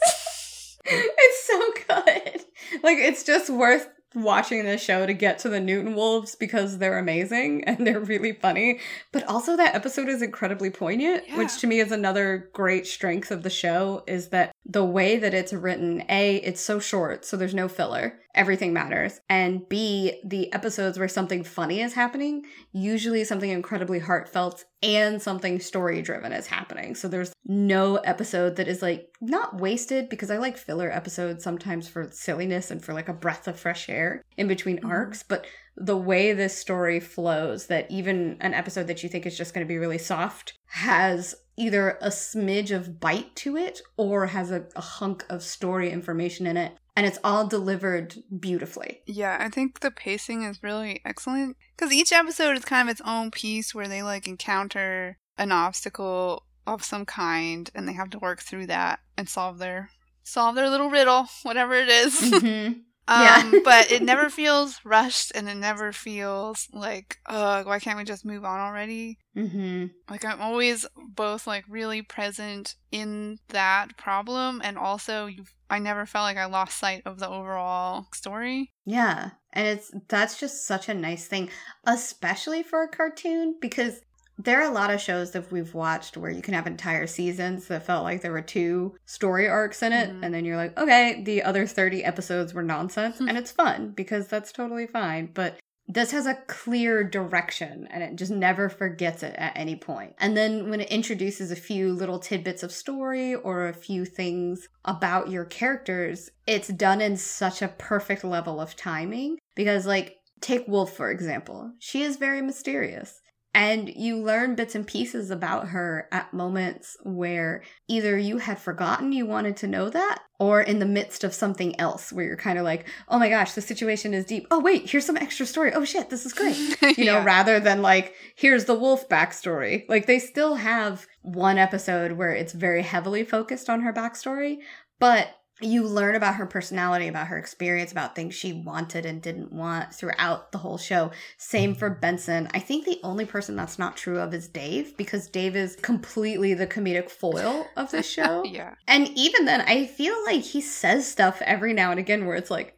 it's 0.85 1.47
so 1.47 1.73
good. 1.89 2.45
Like 2.83 2.99
it's 2.99 3.23
just 3.23 3.49
worth 3.49 3.89
watching 4.17 4.65
this 4.65 4.83
show 4.83 5.05
to 5.07 5.13
get 5.13 5.39
to 5.41 5.49
the 5.49 5.61
Newton 5.61 5.95
Wolves 5.95 6.35
because 6.35 6.79
they're 6.79 6.99
amazing 6.99 7.65
and 7.69 7.87
they're 7.87 8.01
really 8.01 8.33
funny. 8.33 8.81
But 9.13 9.25
also 9.29 9.57
that 9.57 9.75
episode 9.75 10.09
is 10.09 10.23
incredibly 10.23 10.71
poignant, 10.71 11.25
Yeah. 11.29 11.39
which 11.39 11.61
to 11.61 11.67
me 11.67 11.81
is 11.81 11.93
another 11.93 12.49
great 12.53 12.87
strength 12.87 13.31
of 13.31 13.43
the 13.43 13.51
show 13.51 14.03
is 14.07 14.29
that 14.31 14.53
the 14.69 14.85
way 14.85 15.17
that 15.17 15.33
it's 15.33 15.53
written, 15.53 16.03
A, 16.09 16.37
it's 16.37 16.61
so 16.61 16.81
short, 16.81 17.25
so 17.25 17.37
there's 17.37 17.55
no 17.55 17.69
filler. 17.69 18.19
Everything 18.35 18.73
matters. 18.73 19.21
And 19.31 19.67
B, 19.69 20.21
the 20.27 20.53
episodes 20.53 20.99
where 20.99 21.07
something 21.09 21.45
funny 21.45 21.81
is 21.81 21.95
happening, 21.95 22.43
usually 22.73 23.23
something 23.23 23.49
incredibly 23.49 24.01
heartfelt 24.01 24.65
and 24.83 25.23
something 25.23 25.61
story 25.61 26.03
driven 26.03 26.33
is 26.33 26.49
happening. 26.49 26.97
So 26.97 27.07
there's 27.07 27.33
no 27.45 27.97
episode 27.99 28.57
that 28.57 28.67
is 28.67 28.83
like 28.83 29.07
not 29.21 29.61
wasted 29.61 30.09
because 30.09 30.33
I 30.33 30.39
like 30.39 30.59
filler 30.59 30.91
episodes 30.91 31.45
sometimes 31.45 31.89
for 31.89 32.11
silliness 32.11 32.71
and 32.73 32.85
for 32.85 32.93
like 32.93 33.09
a 33.09 33.15
breath 33.15 33.47
of 33.47 33.59
fresh 33.59 33.89
air 33.89 34.21
in 34.37 34.49
between 34.49 34.81
Mhm. 34.81 34.91
arcs, 34.91 35.23
but 35.23 35.47
the 35.77 35.97
way 35.97 36.33
this 36.33 36.59
story 36.59 36.99
flows 36.99 37.67
that 37.69 37.89
even 37.91 38.37
an 38.41 38.53
episode 38.53 38.89
that 38.89 39.03
you 39.03 39.09
think 39.09 39.27
is 39.27 39.39
just 39.39 39.55
going 39.55 39.65
to 39.65 39.69
be 39.69 39.79
really 39.79 39.99
soft 39.99 40.55
has 40.71 41.37
either 41.57 41.99
a 42.01 42.09
smidge 42.09 42.75
of 42.75 43.01
bite 43.01 43.35
to 43.37 43.57
it 43.57 43.81
or 43.97 44.27
has 44.27 44.51
a, 44.51 44.67
a 44.77 44.81
hunk 44.81 45.25
of 45.29 45.43
story 45.43 45.91
information 45.91 46.47
in 46.47 46.57
it 46.57 46.77
and 46.97 47.07
it's 47.07 47.19
all 47.23 47.47
delivered 47.47 48.17
beautifully. 48.41 49.03
Yeah, 49.07 49.37
I 49.39 49.51
think 49.51 49.81
the 49.81 49.91
pacing 49.91 50.43
is 50.43 50.63
really 50.63 51.03
excellent 51.05 51.59
because 51.77 51.93
each 51.93 52.11
episode 52.11 52.57
is 52.57 52.65
kind 52.65 52.89
of 52.89 52.93
its 52.93 53.03
own 53.05 53.31
piece 53.31 53.75
where 53.75 53.87
they 53.87 54.03
like 54.03 54.27
encounter 54.27 55.19
an 55.37 55.53
obstacle 55.53 56.45
of 56.67 56.83
some 56.83 57.05
kind 57.05 57.71
and 57.75 57.87
they 57.87 57.93
have 57.93 58.11
to 58.11 58.19
work 58.19 58.41
through 58.41 58.67
that 58.69 59.01
and 59.17 59.29
solve 59.29 59.59
their 59.59 59.91
solve 60.23 60.55
their 60.57 60.71
little 60.71 60.91
riddle, 60.91 61.27
whatever 61.43 61.75
it 61.75 61.89
is. 61.89 62.21
Mhm. 62.21 62.81
um, 63.09 63.23
Yeah. 63.23 63.61
but 63.65 63.91
it 63.91 64.03
never 64.03 64.29
feels 64.29 64.81
rushed 64.85 65.33
and 65.35 65.49
it 65.49 65.57
never 65.57 65.93
feels 65.93 66.69
like, 66.73 67.19
uh, 67.27 67.63
why 67.65 67.79
can't 67.79 67.99
we 67.99 68.05
just 68.05 68.25
move 68.25 68.45
on 68.45 68.61
already? 68.61 69.19
Mm-hmm. 69.37 69.87
Like 70.11 70.25
I'm 70.25 70.41
always 70.41 70.87
both 70.97 71.47
like 71.47 71.65
really 71.69 72.03
present 72.03 72.75
in 72.91 73.39
that 73.49 73.97
problem 73.97 74.61
and 74.65 74.79
also 74.79 75.29
I 75.69 75.79
never 75.79 76.07
felt 76.07 76.23
like 76.25 76.37
I 76.37 76.47
lost 76.47 76.79
sight 76.79 77.03
of 77.07 77.19
the 77.19 77.29
overall 77.29 78.07
story. 78.13 78.73
Yeah. 78.85 79.31
And 79.53 79.67
it's 79.67 79.91
that's 80.09 80.39
just 80.39 80.67
such 80.67 80.89
a 80.89 80.95
nice 80.95 81.27
thing, 81.27 81.51
especially 81.87 82.63
for 82.63 82.83
a 82.83 82.89
cartoon 82.89 83.57
because 83.61 84.01
there 84.39 84.61
are 84.61 84.69
a 84.71 84.75
lot 84.75 84.91
of 84.93 85.01
shows 85.01 85.31
that 85.33 85.51
we've 85.51 85.75
watched 85.75 86.17
where 86.17 86.31
you 86.31 86.43
can 86.43 86.55
have 86.55 86.67
entire 86.67 87.07
seasons 87.07 87.69
that 87.69 87.87
felt 87.87 88.05
like 88.05 88.21
there 88.23 88.33
were 88.33 88.43
two 88.43 88.95
story 89.07 89.49
arcs 89.49 89.83
in 89.83 89.93
it 89.93 90.11
Mhm. 90.11 90.23
and 90.25 90.35
then 90.35 90.45
you're 90.45 90.57
like, 90.57 90.79
"Okay, 90.79 91.23
the 91.25 91.43
other 91.43 91.67
30 91.67 92.05
episodes 92.05 92.53
were 92.53 92.63
nonsense." 92.63 93.19
And 93.21 93.37
it's 93.39 93.53
fun 93.53 93.91
because 93.97 94.27
that's 94.29 94.53
totally 94.53 94.87
fine, 94.87 95.31
but 95.33 95.59
this 95.89 96.11
has 96.11 96.27
a 96.27 96.35
clear 96.49 97.05
direction 97.05 97.87
and 97.93 98.03
it 98.03 98.17
just 98.17 98.33
never 98.33 98.69
forgets 98.69 99.23
it 99.23 99.35
at 99.39 99.53
any 99.57 99.77
point. 99.77 100.15
And 100.19 100.37
then 100.37 100.69
when 100.69 100.81
it 100.81 100.91
introduces 100.91 101.51
a 101.53 101.57
few 101.57 101.93
little 101.93 102.19
tidbits 102.19 102.65
of 102.65 102.73
story 102.73 103.37
or 103.37 103.69
a 103.69 103.73
few 103.73 104.05
things 104.05 104.67
about 104.85 105.31
your 105.31 105.45
characters, 105.45 106.29
it's 106.47 106.69
done 106.69 107.01
in 107.01 107.17
such 107.17 107.63
a 107.63 107.69
perfect 107.69 108.25
level 108.25 108.61
of 108.61 108.75
timing. 108.75 109.39
Because, 109.55 109.87
like, 109.87 110.17
take 110.41 110.67
Wolf, 110.67 110.93
for 110.97 111.11
example. 111.11 111.73
She 111.79 112.03
is 112.03 112.17
very 112.17 112.43
mysterious. 112.43 113.21
And 113.57 113.89
you 113.89 114.19
learn 114.19 114.55
bits 114.55 114.75
and 114.75 114.87
pieces 114.87 115.31
about 115.31 115.69
her 115.69 116.11
at 116.13 116.35
moments 116.35 116.95
where 117.05 117.63
either 117.89 118.19
you 118.19 118.37
had 118.37 118.59
forgotten 118.59 119.13
you 119.13 119.25
wanted 119.25 119.57
to 119.57 119.67
know 119.67 119.89
that, 119.89 120.19
or 120.39 120.61
in 120.61 120.79
the 120.79 120.85
midst 120.85 121.25
of 121.25 121.33
something 121.33 121.81
else 121.81 122.13
where 122.13 122.27
you're 122.27 122.37
kind 122.37 122.59
of 122.59 122.65
like, 122.65 122.87
oh 123.09 123.19
my 123.19 123.31
gosh, 123.31 123.53
the 123.53 123.63
situation 123.63 124.13
is 124.13 124.27
deep. 124.27 124.47
Oh, 124.51 124.61
wait, 124.61 124.91
here's 124.91 125.07
some 125.07 125.17
extra 125.17 125.47
story. 125.47 125.73
Oh 125.73 125.87
shit, 125.87 126.11
this 126.11 126.27
is 126.27 126.35
great 126.35 126.77
you 126.99 127.07
know, 127.07 127.23
rather 127.25 127.59
than 127.59 127.81
like, 127.81 128.13
here's 128.35 128.67
the 128.67 128.75
wolf 128.75 129.09
backstory. 129.09 129.89
Like, 129.89 130.05
they 130.05 130.19
still 130.19 130.57
have 130.57 131.07
one 131.23 131.57
episode 131.57 132.13
where 132.13 132.33
it's 132.33 132.53
very 132.53 132.83
heavily 132.83 133.25
focused 133.25 133.71
on 133.71 133.81
her 133.81 133.93
backstory, 133.93 134.59
but 134.99 135.29
you 135.63 135.87
learn 135.87 136.15
about 136.15 136.35
her 136.35 136.45
personality, 136.47 137.07
about 137.09 137.29
her 137.29 137.39
experience, 137.39 137.91
about 137.91 138.15
things 138.15 138.35
she 138.35 138.53
wanted 138.53 139.07
and 139.07 139.23
didn't 139.23 139.53
want 139.53 139.95
throughout 139.95 140.53
the 140.53 140.59
whole 140.59 140.77
show. 140.77 141.11
Same 141.39 141.75
for 141.75 141.89
Benson. 141.89 142.49
I 142.53 142.59
think 142.59 142.85
the 142.85 143.01
only 143.03 143.25
person 143.25 143.57
that's 143.57 143.79
not 143.79 143.97
true 143.97 144.19
of 144.21 144.35
is 144.35 144.49
Dave, 144.49 144.97
because 144.99 145.29
Dave 145.29 145.57
is 145.57 145.77
completely 145.77 146.53
the 146.53 146.67
comedic 146.67 147.11
foil 147.11 147.67
of 147.77 147.91
the 147.91 148.03
show. 148.15 148.45
yeah. 148.45 148.75
And 148.87 149.09
even 149.17 149.47
then, 149.47 149.63
I 149.63 149.87
feel 149.87 150.15
like 150.27 150.43
he 150.43 150.61
says 150.61 151.11
stuff 151.11 151.41
every 151.43 151.73
now 151.73 151.91
and 151.91 151.99
again 152.01 152.27
where 152.27 152.37
it's 152.37 152.51
like, 152.51 152.77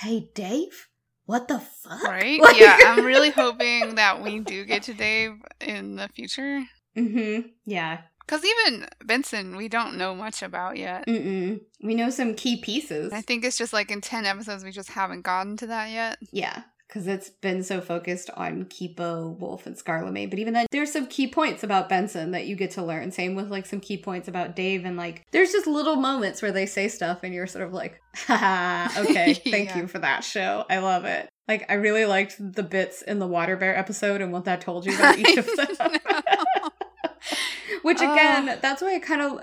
hey, 0.00 0.30
Dave, 0.34 0.86
what 1.24 1.48
the 1.48 1.58
fuck? 1.58 2.02
Right? 2.04 2.40
Like- 2.42 2.60
yeah, 2.60 2.76
I'm 2.86 3.04
really 3.04 3.30
hoping 3.30 3.96
that 3.96 4.22
we 4.22 4.38
do 4.38 4.64
get 4.64 4.84
to 4.84 4.94
Dave 4.94 5.32
in 5.60 5.96
the 5.96 6.08
future. 6.08 6.62
Mm-hmm. 6.96 7.48
Yeah. 7.64 8.02
Because 8.30 8.44
even 8.44 8.86
Benson, 9.04 9.56
we 9.56 9.66
don't 9.68 9.96
know 9.98 10.14
much 10.14 10.40
about 10.40 10.76
yet. 10.76 11.04
Mm-mm. 11.08 11.60
We 11.82 11.96
know 11.96 12.10
some 12.10 12.34
key 12.34 12.58
pieces. 12.58 13.12
I 13.12 13.22
think 13.22 13.44
it's 13.44 13.58
just 13.58 13.72
like 13.72 13.90
in 13.90 14.00
10 14.00 14.24
episodes, 14.24 14.62
we 14.62 14.70
just 14.70 14.90
haven't 14.90 15.22
gotten 15.22 15.56
to 15.56 15.66
that 15.66 15.90
yet. 15.90 16.18
Yeah. 16.30 16.62
Because 16.86 17.08
it's 17.08 17.28
been 17.28 17.64
so 17.64 17.80
focused 17.80 18.30
on 18.34 18.66
Kipo, 18.66 19.36
Wolf, 19.38 19.66
and 19.66 19.76
Scarlet 19.76 20.30
But 20.30 20.38
even 20.38 20.54
then, 20.54 20.66
there's 20.70 20.92
some 20.92 21.08
key 21.08 21.26
points 21.26 21.64
about 21.64 21.88
Benson 21.88 22.30
that 22.30 22.46
you 22.46 22.54
get 22.54 22.70
to 22.72 22.84
learn. 22.84 23.10
Same 23.10 23.34
with 23.34 23.48
like 23.50 23.66
some 23.66 23.80
key 23.80 23.96
points 23.96 24.28
about 24.28 24.54
Dave. 24.54 24.84
And 24.84 24.96
like, 24.96 25.26
there's 25.32 25.50
just 25.50 25.66
little 25.66 25.96
moments 25.96 26.40
where 26.40 26.52
they 26.52 26.66
say 26.66 26.86
stuff 26.86 27.20
and 27.24 27.34
you're 27.34 27.48
sort 27.48 27.64
of 27.66 27.72
like, 27.72 28.00
haha, 28.14 29.00
okay, 29.02 29.34
thank 29.50 29.70
Yeah. 29.70 29.78
you 29.78 29.86
for 29.88 29.98
that 29.98 30.22
show. 30.22 30.64
I 30.70 30.78
love 30.78 31.04
it. 31.04 31.28
Like, 31.48 31.68
I 31.68 31.74
really 31.74 32.04
liked 32.06 32.36
the 32.38 32.62
bits 32.62 33.02
in 33.02 33.18
the 33.18 33.26
Water 33.26 33.56
Bear 33.56 33.76
episode 33.76 34.20
and 34.20 34.32
what 34.32 34.44
that 34.44 34.60
told 34.60 34.86
you 34.86 34.94
about 34.94 35.18
each 35.18 35.36
of 35.36 35.46
them. 35.56 35.96
Which 37.82 37.98
again, 38.00 38.48
Ah. 38.48 38.56
that's 38.60 38.82
why 38.82 38.94
I 38.94 38.98
kind 38.98 39.22
of 39.22 39.42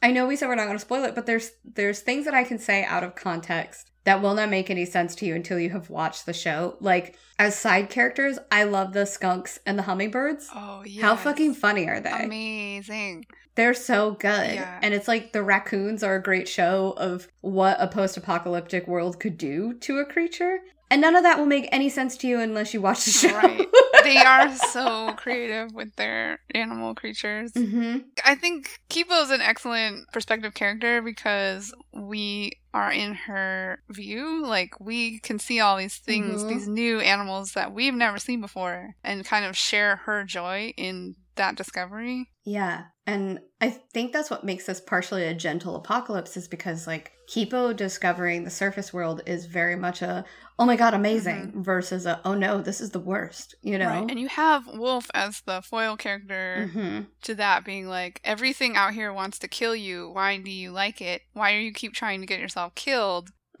I 0.00 0.12
know 0.12 0.26
we 0.26 0.36
said 0.36 0.48
we're 0.48 0.54
not 0.54 0.66
going 0.66 0.76
to 0.76 0.84
spoil 0.84 1.04
it, 1.04 1.14
but 1.14 1.26
there's 1.26 1.50
there's 1.64 2.00
things 2.00 2.24
that 2.24 2.34
I 2.34 2.44
can 2.44 2.58
say 2.58 2.84
out 2.84 3.02
of 3.02 3.14
context 3.14 3.90
that 4.04 4.22
will 4.22 4.34
not 4.34 4.48
make 4.48 4.70
any 4.70 4.84
sense 4.84 5.14
to 5.16 5.26
you 5.26 5.34
until 5.34 5.58
you 5.58 5.70
have 5.70 5.90
watched 5.90 6.24
the 6.24 6.32
show. 6.32 6.76
Like 6.80 7.16
as 7.38 7.58
side 7.58 7.90
characters, 7.90 8.38
I 8.50 8.64
love 8.64 8.92
the 8.92 9.06
skunks 9.06 9.58
and 9.66 9.78
the 9.78 9.82
hummingbirds. 9.82 10.48
Oh, 10.54 10.82
yeah. 10.86 11.02
How 11.02 11.16
fucking 11.16 11.54
funny 11.54 11.88
are 11.88 12.00
they? 12.00 12.10
Amazing. 12.24 13.26
They're 13.54 13.74
so 13.74 14.12
good. 14.12 14.54
Yeah. 14.54 14.78
And 14.82 14.94
it's 14.94 15.08
like 15.08 15.32
the 15.32 15.42
raccoons 15.42 16.02
are 16.04 16.14
a 16.14 16.22
great 16.22 16.46
show 16.48 16.94
of 16.96 17.26
what 17.40 17.76
a 17.80 17.88
post-apocalyptic 17.88 18.86
world 18.86 19.18
could 19.18 19.36
do 19.36 19.74
to 19.80 19.98
a 19.98 20.04
creature. 20.04 20.60
And 20.90 21.00
none 21.02 21.16
of 21.16 21.22
that 21.24 21.38
will 21.38 21.46
make 21.46 21.68
any 21.70 21.88
sense 21.90 22.16
to 22.18 22.26
you 22.26 22.40
unless 22.40 22.72
you 22.72 22.80
watch 22.80 23.04
the 23.04 23.10
show. 23.10 23.36
Right. 23.36 23.66
they 24.04 24.16
are 24.16 24.54
so 24.56 25.12
creative 25.16 25.74
with 25.74 25.94
their 25.96 26.40
animal 26.54 26.94
creatures. 26.94 27.52
hmm 27.54 27.98
I 28.24 28.34
think 28.34 28.80
Kipo 28.88 29.22
is 29.22 29.30
an 29.30 29.40
excellent 29.42 30.10
perspective 30.12 30.54
character 30.54 31.02
because 31.02 31.74
we 31.92 32.52
are 32.72 32.90
in 32.92 33.14
her 33.14 33.82
view. 33.90 34.44
Like, 34.46 34.78
we 34.80 35.18
can 35.20 35.38
see 35.38 35.60
all 35.60 35.76
these 35.76 35.96
things, 35.96 36.44
Mhm. 36.44 36.48
these 36.48 36.68
new 36.68 37.00
animals 37.00 37.52
that 37.52 37.72
we've 37.72 37.94
never 37.94 38.18
seen 38.18 38.40
before, 38.40 38.94
and 39.04 39.24
kind 39.24 39.44
of 39.44 39.56
share 39.56 39.96
her 40.06 40.24
joy 40.24 40.72
in 40.76 41.16
that 41.38 41.56
discovery. 41.56 42.28
Yeah. 42.44 42.84
And 43.06 43.40
I 43.60 43.70
think 43.70 44.12
that's 44.12 44.30
what 44.30 44.44
makes 44.44 44.66
this 44.66 44.80
partially 44.80 45.24
a 45.24 45.34
gentle 45.34 45.76
apocalypse 45.76 46.36
is 46.36 46.46
because 46.46 46.86
like 46.86 47.12
Kipo 47.28 47.74
discovering 47.74 48.44
the 48.44 48.50
surface 48.50 48.92
world 48.92 49.22
is 49.26 49.46
very 49.46 49.76
much 49.76 50.02
a 50.02 50.24
oh 50.58 50.66
my 50.66 50.76
god 50.76 50.94
amazing 50.94 51.52
versus 51.56 52.06
a 52.06 52.20
oh 52.24 52.34
no 52.34 52.60
this 52.60 52.80
is 52.80 52.90
the 52.90 53.00
worst, 53.00 53.54
you 53.62 53.78
know. 53.78 53.88
Right. 53.88 54.10
And 54.10 54.20
you 54.20 54.28
have 54.28 54.66
Wolf 54.66 55.10
as 55.14 55.40
the 55.46 55.62
foil 55.62 55.96
character 55.96 56.70
hmm 56.72 57.00
to 57.22 57.34
that 57.34 57.64
being 57.64 57.88
like, 57.88 58.20
everything 58.24 58.76
out 58.76 58.94
here 58.94 59.12
wants 59.12 59.38
to 59.40 59.48
kill 59.48 59.74
you. 59.74 60.10
Why 60.10 60.36
do 60.38 60.50
you 60.50 60.70
like 60.70 61.00
it? 61.00 61.22
Why 61.32 61.52
do 61.52 61.58
you 61.58 61.72
keep 61.72 61.92
trying 61.92 62.20
to 62.20 62.26
get 62.26 62.40
yourself 62.40 62.74
killed? 62.74 63.30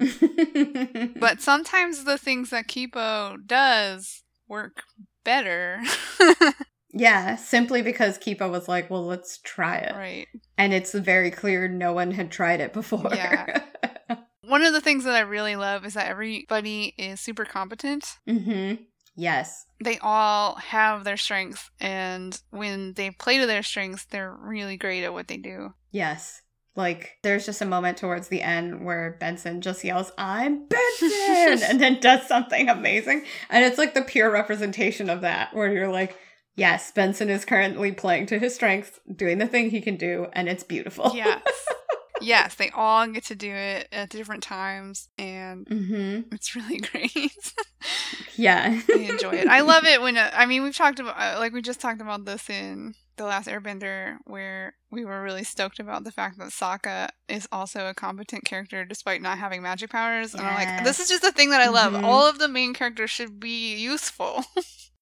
But 1.18 1.40
sometimes 1.40 2.04
the 2.04 2.18
things 2.18 2.50
that 2.50 2.68
Kipo 2.68 3.36
does 3.44 4.22
work 4.46 4.82
better. 5.24 5.80
yeah, 6.98 7.36
simply 7.36 7.82
because 7.82 8.18
Kipo 8.18 8.50
was 8.50 8.68
like, 8.68 8.90
well, 8.90 9.06
let's 9.06 9.38
try 9.38 9.76
it. 9.76 9.94
right. 9.94 10.26
And 10.56 10.72
it's 10.74 10.92
very 10.92 11.30
clear 11.30 11.68
no 11.68 11.92
one 11.92 12.10
had 12.10 12.30
tried 12.30 12.60
it 12.60 12.72
before. 12.72 13.10
Yeah. 13.14 13.62
One 14.42 14.62
of 14.62 14.72
the 14.72 14.80
things 14.80 15.04
that 15.04 15.14
I 15.14 15.20
really 15.20 15.56
love 15.56 15.84
is 15.84 15.92
that 15.94 16.08
everybody 16.08 16.94
is 16.96 17.20
super 17.20 17.44
competent. 17.44 18.16
hmm 18.26 18.74
Yes. 19.14 19.66
They 19.82 19.98
all 19.98 20.54
have 20.54 21.02
their 21.02 21.16
strengths, 21.16 21.70
and 21.80 22.40
when 22.50 22.92
they 22.94 23.10
play 23.10 23.38
to 23.38 23.46
their 23.46 23.64
strengths, 23.64 24.04
they're 24.04 24.32
really 24.32 24.76
great 24.76 25.02
at 25.04 25.12
what 25.12 25.26
they 25.26 25.36
do. 25.36 25.74
Yes. 25.90 26.40
Like, 26.76 27.18
there's 27.24 27.44
just 27.44 27.60
a 27.60 27.66
moment 27.66 27.98
towards 27.98 28.28
the 28.28 28.40
end 28.40 28.84
where 28.84 29.16
Benson 29.18 29.60
just 29.60 29.82
yells, 29.82 30.12
I'm 30.16 30.66
Benson! 30.68 31.62
and 31.68 31.80
then 31.80 31.98
does 32.00 32.28
something 32.28 32.68
amazing. 32.68 33.24
And 33.50 33.64
it's 33.64 33.76
like 33.78 33.94
the 33.94 34.02
pure 34.02 34.30
representation 34.30 35.10
of 35.10 35.22
that, 35.22 35.52
where 35.52 35.72
you're 35.72 35.90
like, 35.90 36.16
yes, 36.58 36.90
Benson 36.90 37.30
is 37.30 37.44
currently 37.44 37.92
playing 37.92 38.26
to 38.26 38.38
his 38.38 38.54
strengths, 38.54 39.00
doing 39.14 39.38
the 39.38 39.46
thing 39.46 39.70
he 39.70 39.80
can 39.80 39.96
do, 39.96 40.26
and 40.32 40.48
it's 40.48 40.64
beautiful. 40.64 41.12
Yes. 41.14 41.42
yes, 42.20 42.54
they 42.56 42.68
all 42.70 43.06
get 43.06 43.24
to 43.26 43.34
do 43.34 43.50
it 43.50 43.88
at 43.92 44.10
different 44.10 44.42
times, 44.42 45.08
and 45.18 45.66
hmm 45.68 46.20
it's 46.32 46.54
really 46.56 46.78
great. 46.92 47.54
Yeah. 48.36 48.80
I 48.94 48.98
enjoy 48.98 49.34
it. 49.36 49.48
I 49.48 49.60
love 49.60 49.84
it 49.92 50.02
when 50.02 50.16
uh, 50.16 50.30
I 50.34 50.46
mean 50.46 50.62
we've 50.62 50.76
talked 50.76 51.00
about 51.00 51.16
uh, 51.18 51.38
like 51.38 51.52
we 51.52 51.62
just 51.62 51.80
talked 51.80 52.00
about 52.00 52.24
this 52.24 52.50
in 52.50 52.94
the 53.16 53.24
last 53.24 53.48
Airbender 53.48 54.16
where 54.26 54.74
we 54.92 55.04
were 55.04 55.20
really 55.22 55.42
stoked 55.42 55.80
about 55.80 56.04
the 56.04 56.12
fact 56.12 56.38
that 56.38 56.50
Sokka 56.50 57.08
is 57.28 57.48
also 57.50 57.88
a 57.88 57.94
competent 57.94 58.44
character 58.44 58.84
despite 58.84 59.20
not 59.20 59.38
having 59.38 59.60
magic 59.60 59.90
powers. 59.90 60.34
And 60.34 60.46
I'm 60.46 60.54
like, 60.54 60.84
this 60.84 61.00
is 61.00 61.08
just 61.08 61.24
a 61.24 61.32
thing 61.32 61.50
that 61.50 61.60
I 61.60 61.68
love. 61.68 61.94
Mhm. 61.94 62.04
All 62.04 62.28
of 62.28 62.38
the 62.38 62.46
main 62.46 62.74
characters 62.74 63.10
should 63.10 63.40
be 63.40 63.74
useful. 63.76 64.44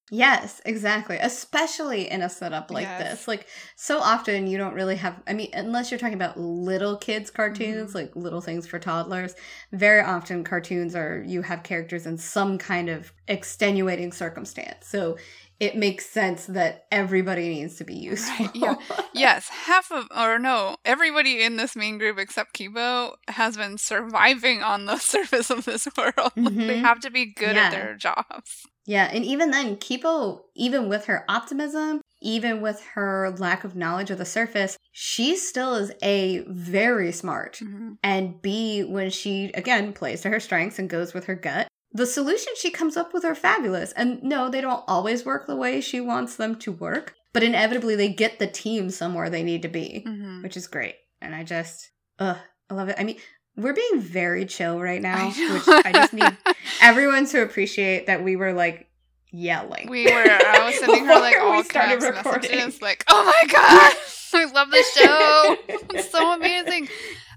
Yes, 0.09 0.61
exactly. 0.65 1.17
Especially 1.17 2.09
in 2.09 2.21
a 2.21 2.29
setup 2.29 2.71
like 2.71 2.83
Yes. 2.83 3.01
this. 3.11 3.27
Like, 3.27 3.45
so 3.75 3.99
often 3.99 4.47
you 4.47 4.57
don't 4.57 4.73
really 4.73 4.95
have, 4.95 5.21
I 5.27 5.33
mean, 5.33 5.49
unless 5.53 5.91
you're 5.91 5.99
talking 5.99 6.13
about 6.13 6.39
little 6.39 6.95
kids' 6.95 7.29
cartoons, 7.29 7.91
Mhm. 7.91 7.95
like 7.95 8.15
little 8.15 8.39
things 8.39 8.65
for 8.65 8.79
toddlers, 8.79 9.35
very 9.73 9.99
often 10.01 10.43
cartoons 10.45 10.95
are, 10.95 11.21
you 11.27 11.41
have 11.41 11.63
characters 11.63 12.05
in 12.05 12.17
some 12.17 12.57
kind 12.57 12.87
of 12.89 13.11
extenuating 13.27 14.13
circumstance. 14.13 14.87
So 14.87 15.17
it 15.59 15.75
makes 15.75 16.05
sense 16.05 16.45
that 16.45 16.85
everybody 16.91 17.49
needs 17.49 17.75
to 17.77 17.83
be 17.83 17.95
useful. 18.11 18.45
Right, 18.45 18.55
yeah. 18.55 18.75
yes, 19.13 19.49
half 19.49 19.91
of 19.91 20.07
or 20.15 20.39
no, 20.39 20.77
everybody 20.85 21.41
in 21.41 21.57
this 21.57 21.75
main 21.75 21.97
group 21.97 22.17
except 22.17 22.53
Kipo 22.57 23.15
has 23.27 23.57
been 23.57 23.77
surviving 23.77 24.61
on 24.63 24.85
the 24.85 24.97
surface 25.13 25.49
of 25.49 25.65
this 25.65 25.85
world. 25.97 26.31
they 26.37 26.77
Mhm. 26.77 26.81
have 26.81 27.01
to 27.01 27.09
be 27.09 27.25
good 27.25 27.55
Yeah. 27.55 27.65
at 27.65 27.71
their 27.71 27.95
jobs. 27.95 28.67
Yeah, 28.87 29.09
and 29.11 29.25
even 29.25 29.51
then, 29.51 29.75
Kipo, 29.75 30.39
even 30.55 30.87
with 30.87 31.05
her 31.05 31.25
optimism, 31.27 31.99
even 32.21 32.61
with 32.61 32.81
her 32.95 33.35
lack 33.37 33.65
of 33.65 33.75
knowledge 33.75 34.09
of 34.09 34.17
the 34.17 34.25
surface, 34.25 34.77
she 34.93 35.35
still 35.35 35.75
is 35.75 35.91
A, 36.01 36.45
very 36.47 37.11
smart, 37.11 37.59
and 38.01 38.41
B, 38.41 38.83
when 38.85 39.09
she, 39.09 39.51
again, 39.53 39.91
plays 39.91 40.21
to 40.21 40.29
her 40.29 40.39
strengths 40.39 40.79
and 40.79 40.89
goes 40.89 41.13
with 41.13 41.25
her 41.25 41.35
gut, 41.35 41.67
the 41.91 42.05
solutions 42.05 42.57
she 42.59 42.71
comes 42.71 42.95
up 42.95 43.13
with 43.13 43.25
are 43.25 43.35
fabulous. 43.35 43.91
And 43.91 44.23
no, 44.23 44.49
they 44.49 44.61
don't 44.61 44.83
always 44.87 45.25
work 45.25 45.47
the 45.47 45.55
way 45.55 45.81
she 45.81 45.99
wants 45.99 46.37
them 46.37 46.55
to 46.59 46.71
work, 46.71 47.13
but 47.33 47.43
inevitably 47.43 47.95
they 47.95 48.09
get 48.09 48.39
the 48.39 48.47
team 48.47 48.89
somewhere 48.89 49.29
they 49.29 49.43
need 49.43 49.61
to 49.63 49.67
be, 49.67 50.03
Mhm. 50.07 50.43
which 50.43 50.55
is 50.57 50.65
great. 50.67 50.95
And 51.21 51.35
I 51.35 51.43
just, 51.43 51.91
ugh, 52.19 52.37
I 52.69 52.73
love 52.73 52.89
it. 52.89 52.95
I 52.97 53.03
mean, 53.03 53.17
we're 53.57 53.73
being 53.73 53.99
very 53.99 54.45
chill 54.45 54.79
right 54.79 55.01
now, 55.01 55.17
I 55.17 55.53
which 55.53 55.85
I 55.85 55.91
just 55.91 56.13
need 56.13 56.37
everyone 56.81 57.25
to 57.27 57.41
appreciate 57.41 58.05
that 58.05 58.23
we 58.23 58.35
were 58.35 58.53
like 58.53 58.87
yelling. 59.31 59.89
We 59.89 60.05
were. 60.05 60.11
I 60.11 60.65
was 60.65 60.79
sending 60.79 61.05
her 61.05 61.19
like 61.19 61.37
all 61.39 61.63
kinds 61.63 62.03
of 62.03 62.13
messages, 62.13 62.81
like, 62.81 63.03
"Oh 63.09 63.23
my 63.25 63.51
god, 63.51 63.93
I 64.33 64.51
love 64.53 64.71
this 64.71 64.93
show! 64.93 65.57
It's 65.93 66.11
so 66.11 66.33
amazing." 66.35 66.87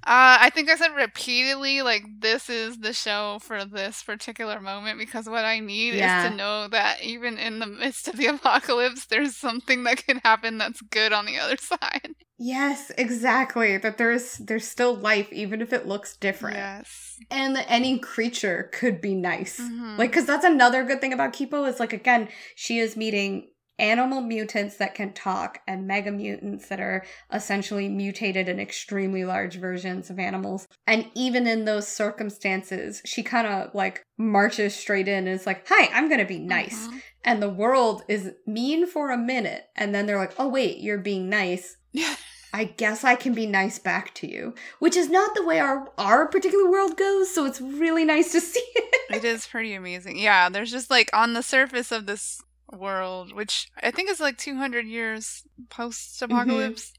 Uh, 0.03 0.39
I 0.41 0.51
think 0.51 0.71
I 0.71 0.77
said 0.77 0.95
repeatedly, 0.97 1.83
like, 1.83 2.05
"This 2.21 2.49
is 2.49 2.79
the 2.79 2.93
show 2.93 3.39
for 3.43 3.65
this 3.65 4.03
particular 4.03 4.59
moment," 4.61 4.99
because 4.99 5.29
what 5.29 5.45
I 5.45 5.61
need 5.61 5.95
Yeah. 5.95 6.25
is 6.25 6.31
to 6.31 6.37
know 6.37 6.69
that 6.69 7.03
even 7.03 7.37
in 7.39 7.59
the 7.59 7.67
midst 7.67 8.09
of 8.09 8.17
the 8.17 8.27
apocalypse, 8.35 9.07
there's 9.07 9.37
something 9.37 9.85
that 9.85 10.05
can 10.07 10.19
happen 10.25 10.59
that's 10.59 10.81
good 10.81 11.13
on 11.13 11.27
the 11.27 11.39
other 11.39 11.57
side. 11.61 12.15
Yes, 12.39 12.91
exactly. 12.97 13.77
That 13.77 13.99
there's 13.99 14.39
there's 14.39 14.67
still 14.67 14.95
life 14.95 15.31
even 15.31 15.61
if 15.61 15.75
it 15.75 15.87
looks 15.87 16.17
different. 16.17 16.57
Yes. 16.57 17.19
And 17.31 17.55
that 17.55 17.67
any 17.69 17.99
creature 17.99 18.71
could 18.73 19.03
be 19.03 19.15
nice. 19.15 19.61
Mhm. 19.61 19.99
Like 19.99 20.13
cuz 20.13 20.25
that's 20.25 20.47
another 20.47 20.83
good 20.83 21.03
thing 21.03 21.13
about 21.13 21.35
Kipo 21.35 21.69
is 21.69 21.79
like 21.79 21.93
again, 21.93 22.29
she 22.55 22.79
is 22.79 22.97
meeting 22.97 23.51
animal 23.81 24.21
mutants 24.21 24.77
that 24.77 24.95
can 24.95 25.13
talk 25.13 25.61
and 25.67 25.87
mega 25.87 26.13
mutants 26.13 26.69
that 26.69 26.81
are 26.81 27.05
essentially 27.33 27.89
mutated 27.89 28.49
and 28.49 28.61
extremely 28.61 29.25
large 29.25 29.57
versions 29.57 30.11
of 30.11 30.19
animals. 30.19 30.69
And 30.87 31.07
even 31.15 31.47
in 31.47 31.65
those 31.65 31.89
circumstances, 31.89 33.03
she 33.05 33.23
kind 33.23 33.47
of 33.47 33.75
like 33.75 34.03
marches 34.19 34.75
straight 34.75 35.09
in 35.09 35.27
and 35.27 35.29
is 35.29 35.47
like, 35.47 35.67
"Hi, 35.69 35.89
I'm 35.93 36.09
going 36.09 36.21
to 36.21 36.27
be 36.27 36.39
nice." 36.39 36.87
Mhm. 36.87 37.03
And 37.25 37.43
the 37.43 37.51
world 37.51 38.03
is 38.07 38.33
mean 38.47 38.87
for 38.87 39.11
a 39.11 39.17
minute 39.17 39.65
and 39.75 39.95
then 39.95 40.07
they're 40.07 40.19
like, 40.19 40.35
"Oh 40.39 40.49
wait, 40.49 40.79
you're 40.79 40.99
being 40.99 41.29
nice." 41.29 41.77
Yeah. 41.93 42.15
I 42.53 42.65
guess 42.65 43.05
I 43.05 43.15
can 43.15 43.33
be 43.33 43.47
nice 43.47 43.79
back 43.79 44.13
to 44.17 44.27
you, 44.29 44.55
which 44.81 44.97
is 44.97 45.09
not 45.09 45.35
the 45.35 45.45
way 45.45 45.61
our 45.61 45.89
our 45.97 46.27
particular 46.27 46.69
world 46.69 46.97
goes. 46.97 47.33
So 47.33 47.45
it's 47.47 47.61
really 47.61 48.05
nice 48.05 48.33
to 48.33 48.41
see 48.41 48.65
it. 48.75 48.95
It 49.17 49.25
is 49.25 49.47
pretty 49.47 49.75
amazing. 49.75 50.19
Yeah, 50.19 50.49
there's 50.49 50.71
just 50.71 50.91
like 50.91 51.11
on 51.13 51.33
the 51.33 51.43
surface 51.43 51.93
of 51.93 52.07
this 52.07 52.43
world, 52.73 53.35
which 53.35 53.69
I 53.83 53.91
think 53.91 54.11
is 54.11 54.21
like 54.21 54.39
200 54.39 54.87
years 54.87 55.43
post 55.71 56.21
apocalypse, 56.23 56.93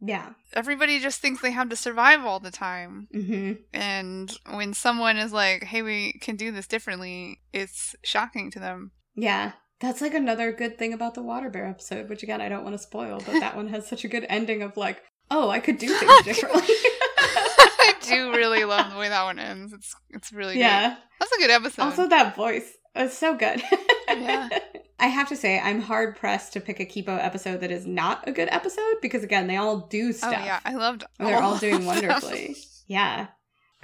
Yeah. 0.00 0.30
everybody 0.54 0.98
just 0.98 1.20
thinks 1.20 1.40
they 1.42 1.52
have 1.52 1.68
to 1.70 1.76
survive 1.76 2.24
all 2.24 2.40
the 2.40 2.50
time. 2.50 3.08
hmm 3.12 3.52
And 3.72 4.32
when 4.50 4.74
someone 4.74 5.16
is 5.16 5.32
like, 5.32 5.64
hey, 5.64 5.82
we 5.82 6.14
can 6.20 6.36
do 6.36 6.50
this 6.50 6.66
differently, 6.66 7.40
it's 7.52 7.94
shocking 8.04 8.50
to 8.52 8.58
them. 8.58 8.92
Yeah. 9.14 9.52
That's 9.80 10.00
like 10.00 10.14
another 10.14 10.52
good 10.52 10.78
thing 10.78 10.92
about 10.92 11.14
the 11.14 11.22
water 11.22 11.50
bear 11.50 11.66
episode, 11.66 12.08
which 12.08 12.22
again 12.22 12.40
I 12.40 12.48
don't 12.48 12.62
want 12.64 12.74
to 12.74 12.82
spoil, 12.82 13.20
but 13.26 13.40
that 13.40 13.56
one 13.56 13.68
has 13.68 13.86
such 13.88 14.04
a 14.04 14.08
good 14.08 14.24
ending 14.28 14.62
of 14.62 14.76
like, 14.76 15.02
oh, 15.30 15.50
I 15.50 15.58
could 15.60 15.78
do 15.78 15.88
things 15.88 16.22
differently. 16.24 16.62
I 16.66 17.94
do 18.02 18.30
really 18.32 18.64
love 18.64 18.92
the 18.92 18.98
way 18.98 19.08
that 19.08 19.24
one 19.24 19.38
ends. 19.38 19.72
It's 19.72 19.94
it's 20.10 20.32
really 20.32 20.54
good. 20.54 20.60
yeah. 20.60 20.96
That's 21.18 21.32
a 21.32 21.38
good 21.38 21.50
episode. 21.50 21.82
Also, 21.82 22.08
that 22.08 22.36
voice 22.36 22.70
is 22.96 23.16
so 23.16 23.36
good. 23.36 23.62
Yeah. 24.08 24.48
I 25.02 25.06
have 25.08 25.28
to 25.30 25.36
say, 25.36 25.58
I'm 25.60 25.80
hard 25.80 26.16
pressed 26.16 26.52
to 26.54 26.60
pick 26.60 26.80
a 26.80 26.86
Kipo 26.86 27.18
episode 27.22 27.60
that 27.60 27.70
is 27.70 27.86
not 27.86 28.26
a 28.28 28.32
good 28.32 28.48
episode 28.50 28.94
because, 29.02 29.22
again, 29.22 29.46
they 29.48 29.56
all 29.56 29.78
do 29.80 30.12
stuff. 30.12 30.30
oh 30.30 30.32
stuff. 30.34 30.44
yeah, 30.46 30.60
I 30.64 30.74
loved. 30.74 31.04
And 31.18 31.28
they're 31.28 31.42
all 31.42 31.58
doing 31.58 31.84
wonderfully. 31.84 32.56
Yeah. 32.86 33.26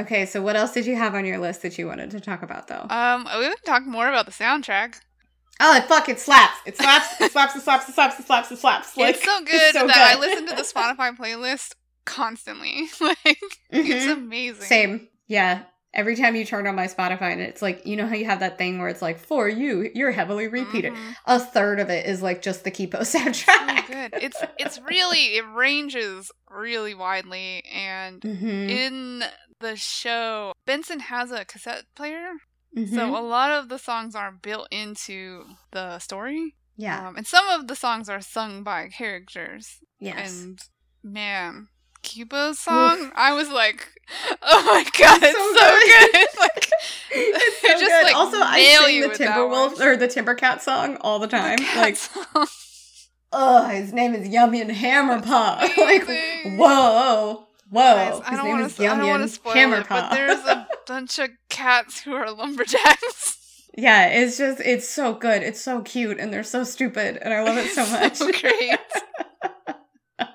Okay, 0.01 0.27
so 0.27 0.41
what 0.41 0.55
else 0.55 0.73
did 0.73 0.87
you 0.87 0.95
have 0.95 1.15
on 1.15 1.27
your 1.27 1.39
list 1.39 1.63
that 1.63 1.77
you 1.77 1.87
wanted 1.89 2.13
to 2.13 2.21
talk 2.21 2.43
about, 2.43 2.69
though? 2.69 2.87
Um, 2.89 3.27
we 3.39 3.49
would 3.49 3.65
talk 3.65 3.85
more 3.85 4.09
about 4.09 4.27
the 4.27 4.33
soundtrack. 4.33 4.95
oh, 5.61 5.81
fuck, 5.89 6.09
it 6.09 6.21
slaps. 6.21 6.55
It 6.67 6.77
slaps, 6.77 7.21
it 7.21 7.33
slaps, 7.33 7.57
it 7.57 7.63
slaps, 7.63 7.89
it 7.89 7.95
slaps, 7.95 8.21
it 8.21 8.27
slaps, 8.27 8.53
it 8.53 8.59
slaps. 8.59 8.97
Like, 8.97 9.17
it's 9.17 9.25
so 9.25 9.41
good 9.45 9.73
so 9.75 9.87
that 9.89 10.15
I 10.17 10.21
listen 10.21 10.47
to 10.47 10.55
the 10.55 10.63
Spotify 10.75 11.17
playlist 11.17 11.73
constantly. 12.05 12.89
like 13.01 13.19
it's 13.71 14.05
Mhm. 14.07 14.13
amazing. 14.19 14.63
Same. 14.67 15.09
Yeah. 15.27 15.63
Every 15.99 16.15
time 16.17 16.37
you 16.37 16.45
turn 16.45 16.67
on 16.67 16.75
my 16.77 16.87
Spotify 16.87 17.33
and 17.33 17.41
it's 17.41 17.61
like, 17.61 17.85
you 17.85 17.97
know 17.97 18.07
how 18.07 18.15
you 18.15 18.25
have 18.27 18.41
that 18.41 18.57
thing 18.57 18.79
where 18.79 18.89
it's 18.89 19.03
like, 19.03 19.19
for 19.19 19.49
you, 19.49 19.91
you're 19.95 20.13
heavily 20.13 20.47
repeated. 20.49 20.93
Mhm. 20.95 21.15
A 21.27 21.39
third 21.41 21.81
of 21.81 21.91
it 21.91 22.07
is 22.07 22.23
like 22.23 22.41
just 22.41 22.63
the 22.65 22.71
Kipo 22.71 23.05
So 23.05 23.19
soundtrack. 23.19 23.87
good. 23.89 24.15
It's 24.23 24.41
it's 24.59 24.79
really 24.81 25.37
it 25.39 25.45
ranges 25.53 26.31
really 26.49 26.95
widely 26.95 27.65
and 27.75 28.23
hmm 28.23 28.69
in 28.81 29.25
the 29.61 29.75
show 29.77 30.53
Benson 30.67 31.01
has 31.01 31.33
a 31.33 31.45
cassette 31.45 31.85
player 31.97 32.31
Mhm. 32.77 32.95
So 32.95 33.17
a 33.17 33.25
lot 33.37 33.51
of 33.51 33.69
the 33.69 33.79
songs 33.79 34.15
are 34.15 34.31
built 34.31 34.69
into 34.71 35.45
the 35.73 35.99
story. 35.99 36.55
yeah. 36.77 37.09
Um, 37.09 37.17
and 37.17 37.27
some 37.27 37.49
of 37.49 37.67
the 37.67 37.75
songs 37.75 38.09
are 38.09 38.21
sung 38.21 38.63
by 38.63 38.89
characters. 38.89 39.81
yes. 39.99 40.31
And 40.43 40.59
man, 41.03 41.69
Cuba's 42.03 42.59
song, 42.59 43.11
I 43.15 43.33
was 43.35 43.51
like, 43.51 43.87
oh 44.43 44.63
my 44.65 44.85
god, 44.99 45.21
it's 45.23 45.37
so 45.37 45.55
so, 45.55 45.79
good. 45.81 46.13
good. 46.13 46.29
like, 46.41 46.71
It's 47.11 47.61
so 47.61 47.69
just, 47.69 47.85
good. 47.85 48.05
like, 48.05 48.17
also, 48.17 48.39
I 48.41 48.61
sing 48.87 49.01
the 49.03 49.09
Timberwolf 49.09 49.81
or 49.81 49.97
the 49.97 50.09
Timbercat 50.09 50.61
song 50.61 50.97
all 51.01 51.19
the 51.19 51.27
time. 51.29 51.59
cat 51.59 52.09
like, 52.35 52.49
oh, 53.33 53.69
his 53.73 53.93
name 53.93 54.15
is 54.15 54.29
Yumyan 54.29 54.71
Hammerpaw. 54.71 55.77
Like, 55.77 56.07
whoa, 56.59 57.47
whoa. 57.71 57.95
Guys, 57.95 58.15
his 58.15 58.23
I 58.27 58.31
don't 58.37 58.45
name 58.45 58.53
want 58.55 58.67
is 58.67 58.77
to. 58.77 58.83
I 58.83 58.87
don't 58.87 58.99
Yummy 58.99 59.11
and 59.11 59.23
to 59.25 59.29
spoil 59.29 59.73
it, 59.75 59.87
but 59.89 60.11
there's 60.11 60.45
a 60.47 60.69
bunch 60.87 61.19
of 61.19 61.31
cats 61.49 62.01
who 62.01 62.15
are 62.15 62.31
lumberjacks. 62.31 63.69
yeah, 63.77 64.07
it's 64.07 64.39
just 64.39 64.61
it's 64.61 64.89
so 64.89 65.15
good. 65.15 65.43
It's 65.43 65.61
so 65.61 65.83
cute, 65.83 66.19
and 66.19 66.33
they're 66.33 66.43
so 66.45 66.65
stupid, 66.65 67.19
and 67.21 67.35
I 67.35 67.43
love 67.43 67.59
it 67.59 67.71
so 67.71 67.85
much. 67.91 68.17
so 68.17 68.31
great. 68.33 68.79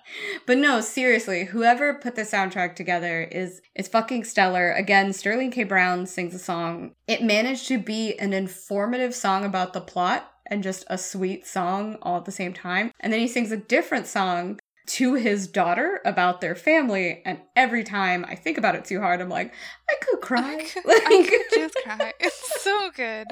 But 0.45 0.57
no, 0.57 0.81
seriously, 0.81 1.45
whoever 1.45 1.93
put 1.93 2.15
the 2.15 2.21
soundtrack 2.23 2.75
together 2.75 3.23
is 3.23 3.61
is 3.75 3.87
fucking 3.87 4.25
stellar. 4.25 4.71
Again, 4.71 5.13
Sterling 5.13 5.51
K. 5.51 5.63
Brown 5.63 6.05
sings 6.05 6.33
a 6.35 6.39
song. 6.39 6.93
It 7.07 7.23
managed 7.23 7.67
to 7.69 7.77
be 7.77 8.17
an 8.19 8.33
informative 8.33 9.15
song 9.15 9.43
about 9.45 9.73
the 9.73 9.81
plot 9.81 10.29
and 10.47 10.61
just 10.61 10.83
a 10.87 10.97
sweet 10.97 11.47
song 11.47 11.97
all 12.01 12.17
at 12.17 12.25
the 12.25 12.31
same 12.31 12.53
time. 12.53 12.91
And 12.99 13.11
then 13.11 13.19
he 13.21 13.27
sings 13.27 13.51
a 13.51 13.57
different 13.57 14.05
song 14.07 14.59
to 14.85 15.13
his 15.15 15.47
daughter 15.47 16.01
about 16.05 16.41
their 16.41 16.55
family. 16.55 17.21
And 17.25 17.39
every 17.55 17.83
time 17.83 18.25
I 18.27 18.35
think 18.35 18.57
about 18.57 18.75
it 18.75 18.83
too 18.85 18.99
hard, 18.99 19.21
I'm 19.21 19.29
like, 19.29 19.53
I 19.89 19.95
could 20.01 20.19
cry. 20.21 20.55
I 20.55 20.63
could, 20.65 20.85
Like- 20.85 21.03
I 21.07 21.23
could 21.29 21.41
just 21.59 21.75
cry. 21.83 22.13
It's 22.19 22.61
so 22.63 22.91
good. 22.95 23.27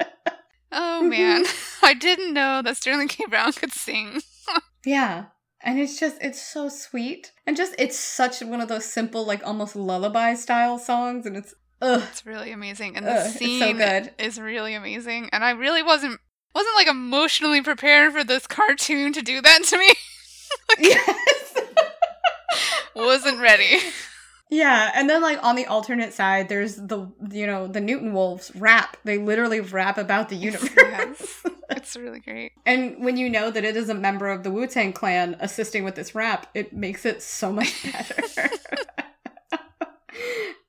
Oh 0.72 1.02
man, 1.02 1.44
I 1.82 1.92
didn't 1.94 2.32
know 2.32 2.62
that 2.62 2.78
Sterling 2.78 3.08
K. 3.08 3.24
Brown 3.28 3.52
could 3.52 3.72
sing. 3.72 4.22
Yeah. 4.86 5.26
And 5.64 5.78
it's 5.78 5.98
just, 5.98 6.16
it's 6.20 6.40
so 6.42 6.68
sweet. 6.68 7.32
And 7.46 7.56
just, 7.56 7.74
it's 7.78 7.98
such 7.98 8.40
one 8.40 8.60
of 8.60 8.68
those 8.68 8.84
simple, 8.84 9.24
like 9.24 9.46
almost 9.46 9.76
lullaby 9.76 10.34
style 10.34 10.78
songs. 10.78 11.24
And 11.26 11.36
it's, 11.36 11.54
ugh. 11.80 12.02
It's 12.10 12.26
really 12.26 12.50
amazing, 12.52 12.96
and 12.96 13.06
the 13.06 13.12
Ugh, 13.12 13.30
so 13.30 13.38
scene 13.38 13.76
good. 13.78 14.12
is 14.18 14.40
really 14.40 14.74
amazing. 14.74 15.28
And 15.32 15.44
I 15.44 15.50
really 15.50 15.82
wasn't 15.82 16.18
wasn't 16.54 16.74
like 16.76 16.88
emotionally 16.88 17.62
prepared 17.62 18.12
for 18.12 18.24
this 18.24 18.46
cartoon 18.46 19.12
to 19.14 19.22
do 19.22 19.40
that 19.40 19.64
to 19.64 19.78
me. 19.78 19.88
yes. 20.80 21.54
wasn't 22.94 23.40
ready. 23.40 23.78
Yeah. 24.50 24.90
And 24.94 25.08
then, 25.08 25.22
like, 25.22 25.42
on 25.42 25.56
the 25.56 25.64
alternate 25.66 26.12
side, 26.12 26.50
there's 26.50 26.76
the, 26.76 27.10
you 27.30 27.46
know, 27.46 27.66
the 27.68 27.80
Newton 27.80 28.12
Wolves 28.12 28.52
rap. 28.54 28.98
They 29.04 29.16
literally 29.16 29.60
rap 29.60 29.96
about 29.96 30.28
the 30.28 30.36
universe. 30.36 30.70
Yes. 30.76 31.42
It's 31.76 31.96
really 31.96 32.20
great. 32.20 32.52
and 32.66 33.04
when 33.04 33.16
you 33.16 33.28
know 33.28 33.50
that 33.50 33.64
it 33.64 33.76
is 33.76 33.88
a 33.88 33.94
member 33.94 34.28
of 34.28 34.42
the 34.42 34.50
Wu 34.50 34.66
Tang 34.66 34.92
Clan 34.92 35.36
assisting 35.40 35.84
with 35.84 35.94
this 35.94 36.14
rap, 36.14 36.46
it 36.54 36.72
makes 36.72 37.04
it 37.04 37.22
so 37.22 37.52
much 37.52 37.92
better. 37.92 38.50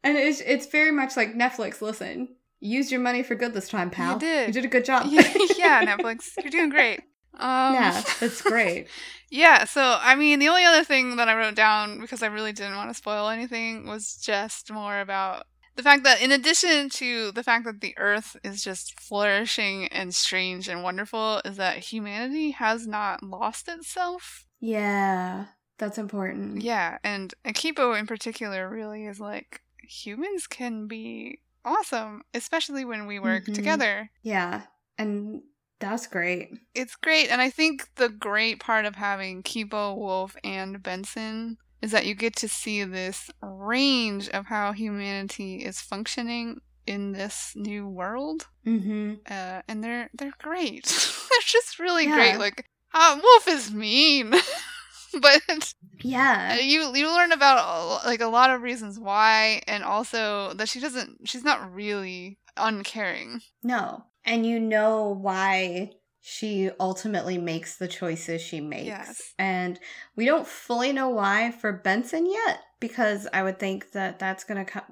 and 0.04 0.18
it's, 0.18 0.42
it's 0.42 0.66
very 0.68 0.92
much 0.92 1.16
like 1.18 1.34
Netflix, 1.34 1.82
listen. 1.82 2.30
Used 2.60 2.92
your 2.92 3.02
money 3.02 3.24
for 3.24 3.36
good 3.36 3.54
this 3.54 3.68
time, 3.70 3.90
pal. 3.90 4.14
You 4.14 4.20
did. 4.20 4.48
You 4.48 4.54
did 4.54 4.66
a 4.66 4.70
good 4.70 4.86
job. 4.86 5.08
Yeah, 5.10 5.22
yeah, 5.58 5.86
Netflix, 5.86 6.32
you're 6.42 6.50
doing 6.52 6.70
great. 6.70 7.02
Um, 7.36 7.74
yeah, 7.74 8.04
that's 8.20 8.42
great. 8.42 8.88
Yeah, 9.30 9.64
so 9.64 9.98
I 10.00 10.14
mean, 10.14 10.38
the 10.38 10.50
only 10.50 10.64
other 10.64 10.84
thing 10.84 11.16
that 11.16 11.28
I 11.28 11.34
wrote 11.36 11.56
down 11.56 12.00
because 12.00 12.22
I 12.22 12.28
really 12.28 12.52
didn't 12.54 12.76
want 12.76 12.92
to 12.92 12.94
spoil 12.94 13.30
anything 13.30 13.88
was 13.88 14.18
just 14.18 14.72
more 14.72 15.00
about 15.00 15.48
the 15.76 15.84
fact 15.84 16.04
that, 16.04 16.22
in 16.22 16.32
addition 16.32 16.90
to 16.90 17.32
the 17.32 17.44
fact 17.44 17.66
that 17.66 17.82
the 17.82 17.96
Earth 17.98 18.36
is 18.44 18.64
just 18.64 19.00
flourishing 19.00 19.88
and 19.88 20.14
strange 20.14 20.68
and 20.68 20.84
wonderful, 20.84 21.42
is 21.46 21.58
that 21.58 21.78
humanity 21.80 22.52
has 22.52 22.86
not 22.88 23.24
lost 23.24 23.68
itself. 23.68 24.46
Yeah, 24.60 25.46
that's 25.78 25.98
important. 25.98 26.62
Yeah, 26.62 26.98
and 27.04 27.34
Akibo 27.46 27.98
in 27.98 28.08
particular 28.08 28.70
really 28.70 29.06
is 29.06 29.20
like 29.20 29.62
humans 29.82 30.48
can 30.48 30.88
be 30.88 31.40
awesome, 31.66 32.22
especially 32.34 32.86
when 32.86 33.08
we 33.08 33.20
work 33.20 33.46
Mhm. 33.46 33.56
together. 33.56 34.10
Yeah, 34.22 34.64
and 34.98 35.42
that's 35.80 36.08
great. 36.08 36.52
It's 36.74 36.96
great, 36.96 37.30
and 37.30 37.42
I 37.42 37.50
think 37.50 37.96
the 37.96 38.10
great 38.10 38.60
part 38.60 38.86
of 38.86 38.96
having 38.96 39.44
Kipo, 39.44 39.96
Wolf, 39.98 40.36
and 40.44 40.82
Benson 40.82 41.58
is 41.84 41.92
that 41.92 42.06
you 42.08 42.16
get 42.16 42.34
to 42.38 42.48
see 42.48 42.84
this 42.86 43.30
range 43.42 44.30
of 44.30 44.46
how 44.48 44.72
humanity 44.72 45.58
is 45.70 45.82
functioning 45.82 46.62
in 46.88 47.12
this 47.12 47.54
new 47.56 47.88
world, 47.88 48.48
Mm-hmm. 48.66 49.16
uh, 49.30 49.62
and 49.68 49.84
they're 49.84 50.10
they're 50.18 50.34
great. 50.40 50.86
they're 51.30 51.46
just 51.46 51.80
really 51.80 52.06
Yeah. 52.06 52.16
great. 52.16 52.38
Like, 52.40 52.66
uh, 52.94 53.20
Wolf 53.22 53.48
is 53.48 53.72
mean, 53.72 54.32
but 55.22 55.74
Yeah. 56.02 56.56
you 56.60 56.94
you 56.96 57.08
learn 57.14 57.32
about 57.32 58.06
like 58.06 58.22
a 58.22 58.28
lot 58.28 58.50
of 58.50 58.62
reasons 58.62 59.00
why, 59.00 59.62
and 59.68 59.84
also 59.84 60.54
that 60.56 60.70
she 60.70 60.80
doesn't. 60.80 61.28
She's 61.28 61.44
not 61.44 61.74
really 61.74 62.38
uncaring. 62.58 63.42
No. 63.62 64.06
And 64.26 64.46
you 64.46 64.60
know 64.60 65.18
why 65.22 65.92
she 66.26 66.70
ultimately 66.80 67.38
makes 67.38 67.76
the 67.76 67.88
choices 67.88 68.42
she 68.42 68.62
makes. 68.62 68.86
Yes. 68.86 69.34
And 69.38 69.78
we 70.16 70.26
don't 70.26 70.48
fully 70.48 70.94
know 70.94 71.10
why 71.10 71.52
for 71.52 71.74
Benson 71.74 72.26
yet 72.26 72.62
because 72.80 73.28
I 73.34 73.44
would 73.44 73.60
think 73.60 73.92
that 73.92 74.20
that's 74.20 74.46
going 74.46 74.66
to 74.66 74.72
come 74.72 74.84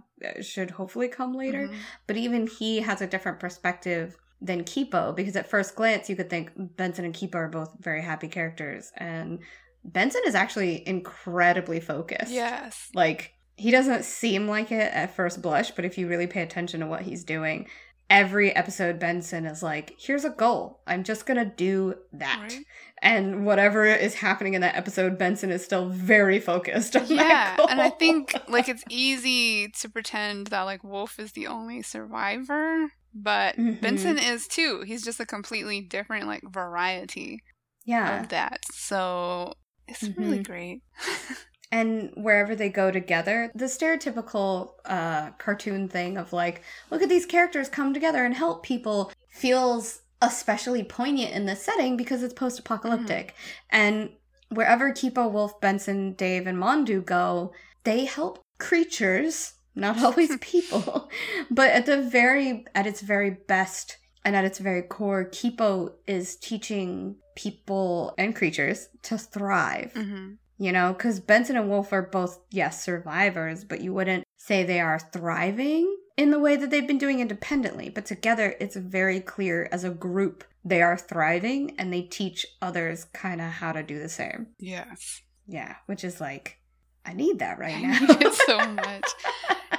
should 0.41 0.72
hopefully 0.72 1.08
come 1.08 1.34
later. 1.34 1.70
Mhm. 1.70 1.78
But 2.06 2.17
even 2.17 2.48
he 2.48 2.82
has 2.82 3.02
a 3.02 3.08
different 3.08 3.39
perspective 3.39 4.17
than 4.41 4.65
Kipo 4.65 5.15
because 5.15 5.38
at 5.38 5.50
first 5.50 5.74
glance 5.74 6.10
you 6.10 6.17
could 6.17 6.30
think 6.30 6.52
Benson 6.58 7.06
and 7.06 7.13
Kipo 7.13 7.36
are 7.36 7.48
both 7.48 7.78
very 7.80 8.02
happy 8.02 8.28
characters 8.28 8.91
and 8.98 9.39
Benson 9.86 10.22
is 10.28 10.36
actually 10.36 10.86
incredibly 10.86 11.80
focused. 11.80 12.34
Yes. 12.34 12.89
Like 12.94 13.36
he 13.56 13.72
doesn't 13.72 14.04
seem 14.04 14.50
like 14.50 14.74
it 14.74 14.91
at 14.94 15.15
first 15.15 15.41
blush, 15.41 15.72
but 15.72 15.86
if 15.86 15.98
you 15.98 16.10
really 16.10 16.28
pay 16.28 16.41
attention 16.41 16.82
to 16.82 16.88
what 16.88 17.04
he's 17.04 17.24
doing, 17.24 17.70
every 18.12 18.54
episode 18.56 19.00
Benson 19.00 19.45
is 19.45 19.63
like, 19.63 19.95
here's 19.97 20.26
a 20.26 20.30
goal. 20.30 20.82
I'm 20.86 21.04
just 21.04 21.26
going 21.26 21.38
to 21.38 21.45
do 21.45 21.95
that. 22.13 22.39
Right? 22.41 22.65
And 23.02 23.45
whatever 23.47 23.86
is 23.86 24.13
happening 24.15 24.54
in 24.54 24.62
that 24.62 24.76
episode, 24.76 25.17
Benson 25.17 25.50
is 25.50 25.63
still 25.65 25.89
very 25.89 26.39
focused 26.39 26.95
on 26.95 27.08
yeah 27.08 27.17
that 27.24 27.58
goal. 27.58 27.67
and 27.69 27.82
i 27.82 27.89
think 27.89 28.36
like 28.47 28.69
it's 28.69 28.84
easy 28.89 29.69
to 29.69 29.89
pretend 29.89 30.47
that 30.47 30.62
like 30.63 30.84
wolf 30.84 31.17
is 31.19 31.32
the 31.32 31.47
only 31.47 31.82
survivor 31.82 32.88
but 33.13 33.56
Mhm. 33.58 33.82
benson 33.82 34.17
is 34.19 34.47
too 34.47 34.84
he's 34.86 35.04
just 35.04 35.19
a 35.19 35.26
completely 35.26 35.82
different 35.82 36.28
like 36.28 36.43
variety 36.50 37.41
yeah. 37.86 38.21
of 38.21 38.30
that 38.30 38.60
so 38.71 39.54
it's 39.88 40.04
really 40.17 40.39
Mhm. 40.39 40.45
great 40.45 40.82
and 41.71 42.12
wherever 42.15 42.55
they 42.55 42.69
go 42.69 42.91
together 42.91 43.51
the 43.55 43.65
stereotypical 43.65 44.71
uh 44.86 45.31
cartoon 45.31 45.88
thing 45.88 46.17
of 46.17 46.34
like 46.34 46.62
look 46.89 47.01
at 47.01 47.10
these 47.10 47.25
characters 47.25 47.69
come 47.69 47.93
together 47.93 48.25
and 48.25 48.36
help 48.36 48.63
people 48.63 49.12
feels 49.29 50.01
especially 50.21 50.84
poignant 50.84 51.34
in 51.34 51.45
this 51.45 51.63
setting 51.63 51.97
because 51.97 52.21
it's 52.23 52.34
post-apocalyptic. 52.34 53.34
And 53.69 54.12
wherever 54.49 54.91
kipo 54.91 55.31
wolf 55.31 55.60
benson 55.62 56.13
dave 56.13 56.45
and 56.45 56.57
mandu 56.57 57.03
go 57.03 57.53
they 57.86 58.03
help 58.05 58.43
creatures 58.60 59.53
not 59.75 60.03
always 60.03 60.36
people 60.41 61.10
but 61.49 61.69
at 61.71 61.86
the 61.86 62.01
very 62.01 62.65
at 62.75 62.86
its 62.86 63.01
very 63.01 63.29
best 63.47 63.97
and 64.25 64.36
at 64.36 64.45
its 64.45 64.60
very 64.60 64.81
core 64.81 65.25
kipo 65.25 65.93
is 66.05 66.36
teaching 66.36 67.15
people 67.36 68.13
and 68.19 68.36
creatures 68.36 68.89
to 69.01 69.17
thrive. 69.17 69.93
Hmm 69.95 70.34
you 70.62 70.71
know, 70.71 70.93
because 70.93 71.19
Benson 71.19 71.58
and 71.58 71.67
Wolf 71.69 71.91
are 71.91 72.04
both, 72.04 72.38
yes, 72.52 72.84
survivors, 72.84 73.63
but 73.63 73.82
you 73.82 73.93
wouldn't 73.93 74.24
say 74.38 74.63
they 74.63 74.80
are 74.80 75.00
thriving 75.00 75.97
in 76.17 76.30
the 76.30 76.39
way 76.39 76.56
that 76.56 76.69
they've 76.69 76.88
been 76.88 77.00
doing 77.00 77.19
independently. 77.19 77.89
But 77.89 78.06
together, 78.06 78.56
it's 78.60 78.76
very 78.76 79.19
clear 79.21 79.67
as 79.71 79.84
a 79.84 79.89
group 79.89 80.43
they 80.63 80.82
are 80.84 80.97
thriving 80.97 81.74
and 81.80 81.91
they 81.91 82.04
teach 82.04 82.45
others 82.62 83.06
kind 83.06 83.41
of 83.41 83.47
how 83.47 83.71
to 83.71 83.82
do 83.82 83.97
the 83.97 84.10
same. 84.10 84.47
yes 84.60 85.21
Yeah, 85.47 85.78
which 85.88 86.04
is 86.04 86.21
like, 86.21 86.60
I 87.06 87.13
need 87.13 87.39
that 87.39 87.58
right 87.58 87.76
I 87.76 87.82
now. 87.82 88.00
need 88.00 88.21
it 88.21 88.34
so 88.36 88.58
much. 88.86 89.10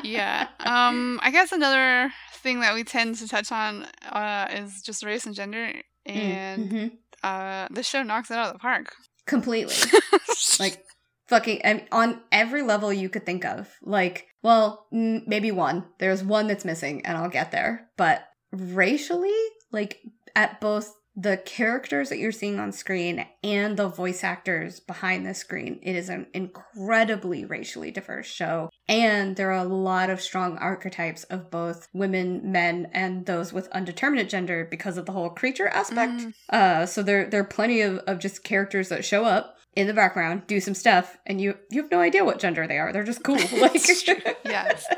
yeah 0.02 0.48
um 0.58 1.20
i 1.22 1.30
guess 1.30 1.52
another 1.52 2.10
thing 2.42 2.58
that 2.60 2.74
we 2.74 2.82
tend 2.82 3.14
to 3.14 3.28
touch 3.28 3.52
on 3.52 3.86
uh 4.10 4.48
is 4.50 4.82
just 4.82 5.04
race 5.04 5.26
and 5.26 5.34
gender 5.34 5.70
and 6.06 6.70
Mhm. 6.72 6.90
uh 7.22 7.68
the 7.70 7.84
show 7.84 8.02
knocks 8.02 8.30
it 8.32 8.36
out 8.36 8.48
of 8.48 8.54
the 8.54 8.58
park 8.58 8.96
completely. 9.26 9.74
like, 10.60 10.84
fucking, 11.28 11.62
and 11.62 11.84
on 11.92 12.20
every 12.30 12.62
level 12.62 12.92
you 12.92 13.08
could 13.08 13.26
think 13.26 13.44
of. 13.44 13.68
Like, 13.82 14.26
well, 14.42 14.86
m- 14.92 15.22
maybe 15.26 15.50
one. 15.50 15.84
There's 15.98 16.22
one 16.22 16.46
that's 16.46 16.64
missing, 16.64 17.04
and 17.06 17.16
I'll 17.16 17.28
get 17.28 17.52
there. 17.52 17.88
But 17.96 18.24
racially, 18.52 19.36
like, 19.70 20.00
at 20.34 20.60
both 20.60 20.94
the 21.14 21.36
characters 21.36 22.08
that 22.08 22.18
you're 22.18 22.32
seeing 22.32 22.58
on 22.58 22.72
screen 22.72 23.26
and 23.42 23.76
the 23.76 23.88
voice 23.88 24.24
actors 24.24 24.80
behind 24.80 25.26
the 25.26 25.34
screen. 25.34 25.78
It 25.82 25.94
is 25.94 26.08
an 26.08 26.26
incredibly 26.32 27.44
racially 27.44 27.90
diverse 27.90 28.26
show. 28.26 28.70
And 28.88 29.36
there 29.36 29.50
are 29.52 29.64
a 29.64 29.68
lot 29.68 30.08
of 30.08 30.20
strong 30.20 30.56
archetypes 30.58 31.24
of 31.24 31.50
both 31.50 31.88
women, 31.92 32.50
men, 32.50 32.88
and 32.92 33.26
those 33.26 33.52
with 33.52 33.68
undeterminate 33.68 34.30
gender 34.30 34.66
because 34.70 34.96
of 34.96 35.06
the 35.06 35.12
whole 35.12 35.30
creature 35.30 35.68
aspect. 35.68 36.12
Mm. 36.12 36.34
Uh, 36.48 36.86
so 36.86 37.02
there, 37.02 37.28
there 37.28 37.42
are 37.42 37.44
plenty 37.44 37.82
of, 37.82 37.98
of 37.98 38.18
just 38.18 38.42
characters 38.42 38.88
that 38.88 39.04
show 39.04 39.24
up 39.24 39.58
in 39.74 39.86
the 39.86 39.94
background, 39.94 40.46
do 40.46 40.60
some 40.60 40.74
stuff, 40.74 41.16
and 41.26 41.40
you 41.40 41.56
you 41.70 41.80
have 41.80 41.90
no 41.90 42.00
idea 42.00 42.24
what 42.24 42.38
gender 42.38 42.66
they 42.66 42.78
are. 42.78 42.92
They're 42.92 43.04
just 43.04 43.22
cool. 43.22 43.38
Like. 43.58 43.82
Yes. 44.44 44.86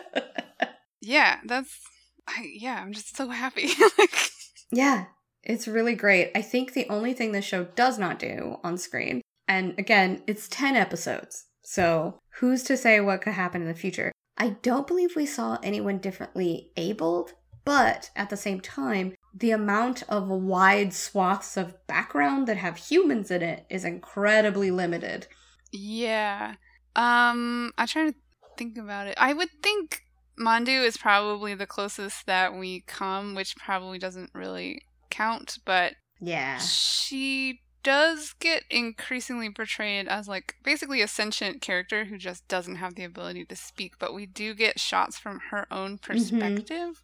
Yeah, 1.07 1.41
that's. 1.45 1.81
I, 2.27 2.47
yeah, 2.55 2.81
I'm 2.81 2.95
just 2.95 3.15
so 3.15 3.29
happy. 3.29 3.69
like, 3.99 4.31
Yeah, 4.73 5.05
it's 5.45 5.69
really 5.69 5.95
great. 5.95 6.31
I 6.35 6.43
think 6.43 6.73
the 6.73 6.89
only 6.89 7.13
thing 7.13 7.33
this 7.33 7.45
show 7.45 7.65
does 7.65 7.99
not 7.99 8.19
do 8.19 8.59
on 8.65 8.79
screen, 8.79 9.21
and 9.47 9.79
again, 9.79 10.23
it's 10.27 10.49
10 10.49 10.77
episodes, 10.77 11.47
so 11.63 12.19
who's 12.39 12.63
to 12.65 12.77
say 12.77 13.01
what 13.01 13.23
could 13.23 13.35
happen 13.35 13.63
in 13.63 13.69
the 13.69 13.75
future? 13.75 14.13
I 14.37 14.51
don't 14.63 14.87
believe 14.87 15.15
we 15.15 15.27
saw 15.27 15.59
anyone 15.63 15.99
differently 15.99 16.71
abled, 16.77 17.35
but 17.65 18.11
at 18.17 18.31
the 18.31 18.37
same 18.37 18.61
time, 18.61 19.15
the 19.33 19.51
amount 19.51 20.03
of 20.09 20.29
wide 20.29 20.93
swaths 20.93 21.57
of 21.57 21.87
background 21.87 22.47
that 22.47 22.57
have 22.57 22.77
humans 22.77 23.31
in 23.31 23.43
it 23.43 23.67
is 23.71 23.85
incredibly 23.85 24.71
limited. 24.71 25.27
yeah. 25.73 26.55
Um, 26.97 27.73
I'm 27.77 27.89
trying 27.89 28.13
to 28.13 28.19
think 28.57 28.79
about 28.79 29.09
it. 29.09 29.15
I 29.19 29.33
would 29.33 29.51
think 29.63 30.03
Mandu 30.39 30.85
is 30.85 30.97
probably 30.97 31.55
the 31.55 31.67
closest 31.67 32.27
that 32.27 32.55
we 32.55 32.83
come, 32.87 33.35
which 33.35 33.57
probably 33.57 33.99
doesn't 33.99 34.31
really 34.33 34.83
count, 35.15 35.59
but 35.65 35.95
Yeah. 36.21 36.59
she 36.59 37.61
does 37.83 38.35
get 38.41 38.63
increasingly 38.71 39.51
portrayed 39.51 40.09
as 40.09 40.27
like 40.27 40.55
basically 40.65 41.03
a 41.03 41.09
sentient 41.09 41.61
character 41.61 42.07
who 42.07 42.17
just 42.17 42.49
doesn't 42.49 42.77
have 42.77 42.95
the 42.95 43.05
ability 43.05 43.45
to 43.45 43.55
speak, 43.57 43.93
but 43.99 44.15
we 44.15 44.25
do 44.27 44.55
get 44.55 44.81
shots 44.81 45.19
from 45.19 45.41
her 45.51 45.67
own 45.71 45.99
perspective. 45.99 47.03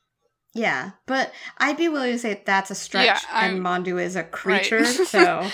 Yeah, 0.55 0.93
but 1.07 1.33
I'd 1.59 1.77
be 1.77 1.89
willing 1.89 2.13
to 2.13 2.19
say 2.19 2.43
that's 2.45 2.71
a 2.71 2.75
stretch, 2.75 3.07
Yeah, 3.07 3.19
and 3.33 3.61
Mandu 3.61 4.03
is 4.03 4.17
a 4.17 4.25
creature, 4.25 4.79
Right. 4.81 4.87
so 5.07 5.49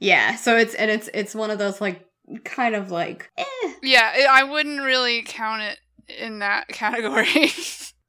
yeah. 0.00 0.34
So 0.36 0.56
it's 0.56 0.74
and 0.74 0.90
it's 0.90 1.08
it's 1.14 1.34
one 1.34 1.50
of 1.50 1.58
those 1.58 1.80
like 1.80 2.06
kind 2.44 2.74
of 2.74 2.90
like 2.90 3.30
eh. 3.36 3.44
Yeah, 3.82 4.26
I 4.30 4.44
wouldn't 4.44 4.82
really 4.82 5.22
count 5.22 5.62
it 5.62 5.78
in 6.18 6.38
that 6.40 6.68
category. 6.82 7.52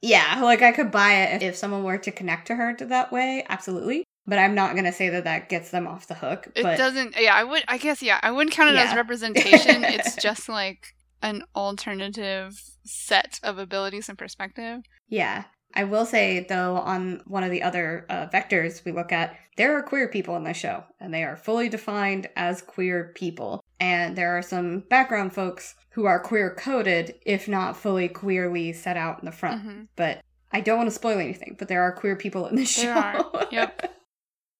Yeah, 0.02 0.42
like 0.42 0.62
I 0.62 0.72
could 0.72 0.92
buy 0.92 1.14
it 1.14 1.36
if, 1.36 1.42
if 1.42 1.56
someone 1.56 1.84
were 1.84 1.98
to 2.00 2.12
connect 2.12 2.48
to 2.48 2.56
her 2.56 2.74
to 2.74 2.86
that 2.88 3.12
way, 3.12 3.46
absolutely. 3.50 4.04
But 4.28 4.40
I'm 4.40 4.56
not 4.56 4.76
gonna 4.76 4.94
say 4.94 5.10
that 5.10 5.24
that 5.24 5.50
gets 5.50 5.72
them 5.72 5.88
off 5.88 6.08
the 6.08 6.14
hook. 6.14 6.48
It 6.56 6.64
but 6.64 6.78
doesn't. 6.78 7.16
Yeah, 7.20 7.36
I 7.36 7.44
would. 7.44 7.64
I 7.68 7.78
guess. 7.78 8.02
Yeah, 8.02 8.20
I 8.22 8.32
wouldn't 8.32 8.54
count 8.54 8.70
it 8.70 8.78
as 8.78 8.96
representation. 8.96 9.84
it's 9.84 10.16
just 10.16 10.48
like 10.48 10.96
an 11.22 11.44
alternative 11.56 12.62
set 12.84 13.40
of 13.44 13.58
abilities 13.58 14.10
and 14.10 14.18
perspective. 14.18 14.82
Yeah. 15.08 15.44
I 15.74 15.86
will 15.86 16.06
say, 16.06 16.46
though, 16.50 16.76
on 16.76 17.22
one 17.26 17.44
of 17.44 17.52
the 17.52 17.64
other 17.64 18.06
uh, 18.10 18.28
vectors 18.28 18.84
we 18.84 18.92
look 18.92 19.14
at, 19.14 19.38
there 19.56 19.78
are 19.78 19.84
queer 19.84 20.10
people 20.10 20.36
in 20.36 20.44
the 20.44 20.54
show, 20.54 20.84
and 21.00 21.14
they 21.14 21.24
are 21.24 21.38
fully 21.38 21.70
defined 21.70 22.28
as 22.36 22.62
queer 22.62 23.14
people. 23.16 23.64
And 23.80 24.18
there 24.18 24.38
are 24.38 24.42
some 24.42 24.82
background 24.90 25.34
folks 25.34 25.76
who 25.92 26.06
are 26.06 26.20
queer 26.20 26.54
coded, 26.56 27.16
if 27.26 27.48
not 27.48 27.78
fully 27.78 28.08
queerly 28.08 28.74
set 28.74 28.98
out 28.98 29.20
in 29.20 29.26
the 29.26 29.32
front. 29.32 29.66
Mhm. 29.66 29.88
But 29.96 30.22
I 30.52 30.62
don't 30.62 30.78
want 30.78 30.90
to 30.90 30.96
spoil 30.96 31.18
anything, 31.20 31.56
but 31.58 31.68
there 31.68 31.82
are 31.82 31.92
queer 31.92 32.16
people 32.16 32.48
in 32.48 32.56
the 32.56 32.66
show. 32.66 32.84
There 32.84 32.96
are. 32.98 33.48
Yep. 33.52 33.94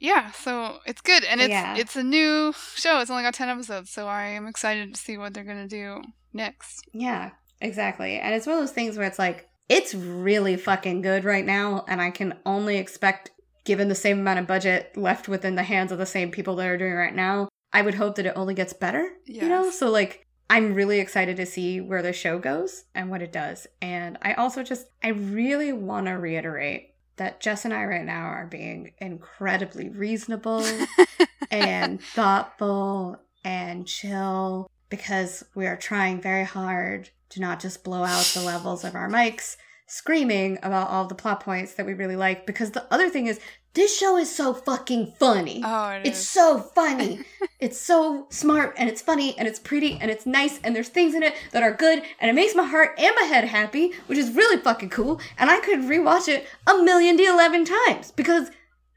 Yeah, 0.04 0.32
so 0.32 0.80
it's 0.88 1.00
good, 1.02 1.24
and 1.26 1.40
it's 1.40 1.50
Yeah. 1.52 1.76
it's 1.78 1.96
a 1.96 2.02
new 2.02 2.54
show. 2.74 3.02
It's 3.02 3.12
only 3.12 3.22
got 3.22 3.36
ten 3.36 3.50
episodes, 3.50 3.92
so 3.92 4.08
I 4.08 4.24
am 4.30 4.48
excited 4.48 4.96
to 4.96 5.00
see 5.00 5.16
what 5.16 5.32
they're 5.32 5.44
gonna 5.44 5.68
do 5.68 6.02
next. 6.34 6.84
Yeah, 6.92 7.30
exactly. 7.60 8.18
And 8.18 8.34
it's 8.34 8.48
one 8.48 8.56
of 8.56 8.62
those 8.64 8.72
things 8.72 8.98
where 8.98 9.06
it's 9.06 9.20
like, 9.20 9.48
it's 9.70 9.94
really 9.94 10.58
fucking 10.58 11.04
good 11.04 11.24
right 11.24 11.46
now, 11.46 11.86
and 11.88 12.02
I 12.02 12.10
can 12.10 12.40
only 12.48 12.78
expect, 12.78 13.30
given 13.64 13.90
the 13.90 13.94
same 13.96 14.20
amount 14.22 14.40
of 14.40 14.48
budget 14.48 14.98
left 14.98 15.28
within 15.30 15.54
the 15.54 15.62
hands 15.62 15.92
of 15.92 16.00
the 16.00 16.08
same 16.08 16.32
people 16.32 16.56
that 16.56 16.68
are 16.68 16.78
doing 16.80 16.94
it 16.94 16.96
right 16.96 17.14
now, 17.16 17.48
I 17.72 17.84
would 17.84 17.94
hope 17.94 18.16
that 18.16 18.26
it 18.26 18.34
only 18.36 18.56
gets 18.56 18.74
better. 18.74 19.08
You 19.26 19.48
know? 19.48 19.70
So, 19.70 19.92
like, 19.92 20.26
I'm 20.52 20.74
really 20.74 21.00
excited 21.00 21.38
to 21.38 21.46
see 21.46 21.80
where 21.80 22.02
the 22.02 22.12
show 22.12 22.38
goes 22.38 22.84
and 22.94 23.10
what 23.10 23.22
it 23.22 23.32
does. 23.32 23.68
And 23.82 24.18
I 24.22 24.34
also 24.34 24.64
just, 24.64 24.86
I 25.02 25.08
really 25.08 25.72
want 25.72 26.08
to 26.08 26.12
reiterate 26.12 26.94
that 27.16 27.40
Jess 27.40 27.64
and 27.64 27.74
I 27.74 27.86
right 27.86 28.04
now 28.04 28.26
are 28.26 28.48
being 28.48 28.92
incredibly 28.98 29.88
reasonable 29.88 30.66
and 31.52 32.04
thoughtful 32.04 33.22
and 33.46 33.88
chill 33.88 34.70
because 34.90 35.42
we 35.56 35.68
are 35.68 35.78
trying 35.78 36.20
very 36.20 36.44
hard 36.44 37.12
to 37.30 37.40
not 37.40 37.62
just 37.62 37.86
blow 37.86 38.04
out 38.04 38.30
the 38.34 38.42
levels 38.42 38.84
of 38.84 38.94
our 38.94 39.10
mics 39.10 39.56
screaming 39.92 40.58
about 40.64 40.90
all 40.90 41.06
the 41.06 41.16
plot 41.16 41.42
points 41.42 41.74
that 41.74 41.86
we 41.86 41.94
really 41.94 42.16
like 42.16 42.46
because 42.46 42.72
the 42.72 42.86
other 42.94 43.10
thing 43.10 43.28
is 43.28 43.40
this 43.74 43.98
show 43.98 44.18
is 44.18 44.34
so 44.34 44.54
fucking 44.54 45.14
funny. 45.18 45.62
Oh, 45.64 45.90
it 45.92 46.06
It's 46.06 46.20
is. 46.20 46.28
so 46.30 46.60
funny. 46.60 47.22
it's 47.60 47.80
so 47.80 48.28
smart 48.30 48.74
and 48.78 48.90
it's 48.90 49.02
funny 49.02 49.38
and 49.38 49.48
it's 49.48 49.60
pretty 49.60 49.98
and 50.02 50.12
it's 50.12 50.26
nice 50.26 50.60
and 50.64 50.76
there's 50.76 50.90
things 50.90 51.14
in 51.16 51.24
it 51.24 51.34
that 51.52 51.64
are 51.64 51.72
good 51.74 52.04
and 52.20 52.30
it 52.30 52.34
makes 52.34 52.54
my 52.56 52.66
heart 52.66 52.96
and 52.98 53.14
my 53.20 53.28
head 53.28 53.46
happy, 53.46 53.94
which 54.08 54.18
is 54.18 54.34
really 54.36 54.58
fucking 54.62 54.90
cool. 54.90 55.22
And 55.38 55.50
I 55.50 55.60
could 55.62 55.80
rewatch 55.80 56.28
it 56.28 56.48
a 56.68 56.82
million 56.84 57.16
to 57.18 57.24
eleven 57.24 57.64
times 57.66 58.12
because 58.12 58.50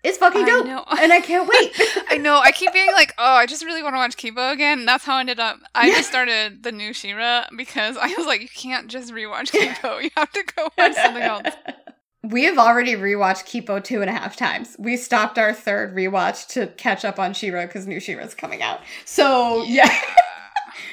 it's 0.04 0.18
fucking 0.18 0.42
I 0.42 0.46
dope. 0.46 0.66
know. 0.66 0.84
And 1.00 1.12
I 1.12 1.20
can't 1.20 1.48
wait. 1.48 1.72
I 2.10 2.18
know. 2.18 2.38
I 2.38 2.52
keep 2.52 2.72
being 2.72 2.92
like, 2.92 3.12
oh, 3.18 3.34
I 3.34 3.46
just 3.46 3.64
really 3.64 3.82
want 3.82 3.94
to 3.94 3.98
watch 3.98 4.16
Kipo 4.16 4.52
again. 4.52 4.80
And 4.80 4.88
that's 4.88 5.04
how 5.04 5.16
I 5.16 5.20
ended 5.20 5.40
up. 5.40 5.56
I 5.74 5.88
Yeah. 5.88 5.94
just 5.96 6.08
started 6.10 6.62
the 6.62 6.70
new 6.72 6.92
She-Ra 6.92 7.46
because 7.56 7.96
I 7.96 8.14
was 8.16 8.26
like, 8.26 8.40
you 8.42 8.48
can't 8.48 8.86
just 8.88 9.12
rewatch 9.12 9.50
Kipo. 9.52 10.02
You 10.02 10.10
have 10.16 10.30
to 10.32 10.44
go 10.54 10.68
watch 10.78 10.94
something 10.94 11.22
else. 11.22 11.48
We 12.26 12.44
have 12.44 12.56
already 12.56 12.94
rewatched 12.94 13.44
Kipo 13.44 13.84
two 13.84 14.00
and 14.00 14.08
a 14.08 14.12
half 14.14 14.34
times. 14.34 14.76
We 14.78 14.96
stopped 14.96 15.38
our 15.38 15.52
third 15.52 15.94
rewatch 15.94 16.46
to 16.54 16.68
catch 16.68 17.04
up 17.04 17.18
on 17.18 17.34
She-Ra 17.34 17.66
because 17.66 17.86
new 17.86 18.00
She-Ra's 18.00 18.34
coming 18.34 18.62
out. 18.62 18.80
So 19.04 19.62
yeah, 19.64 19.94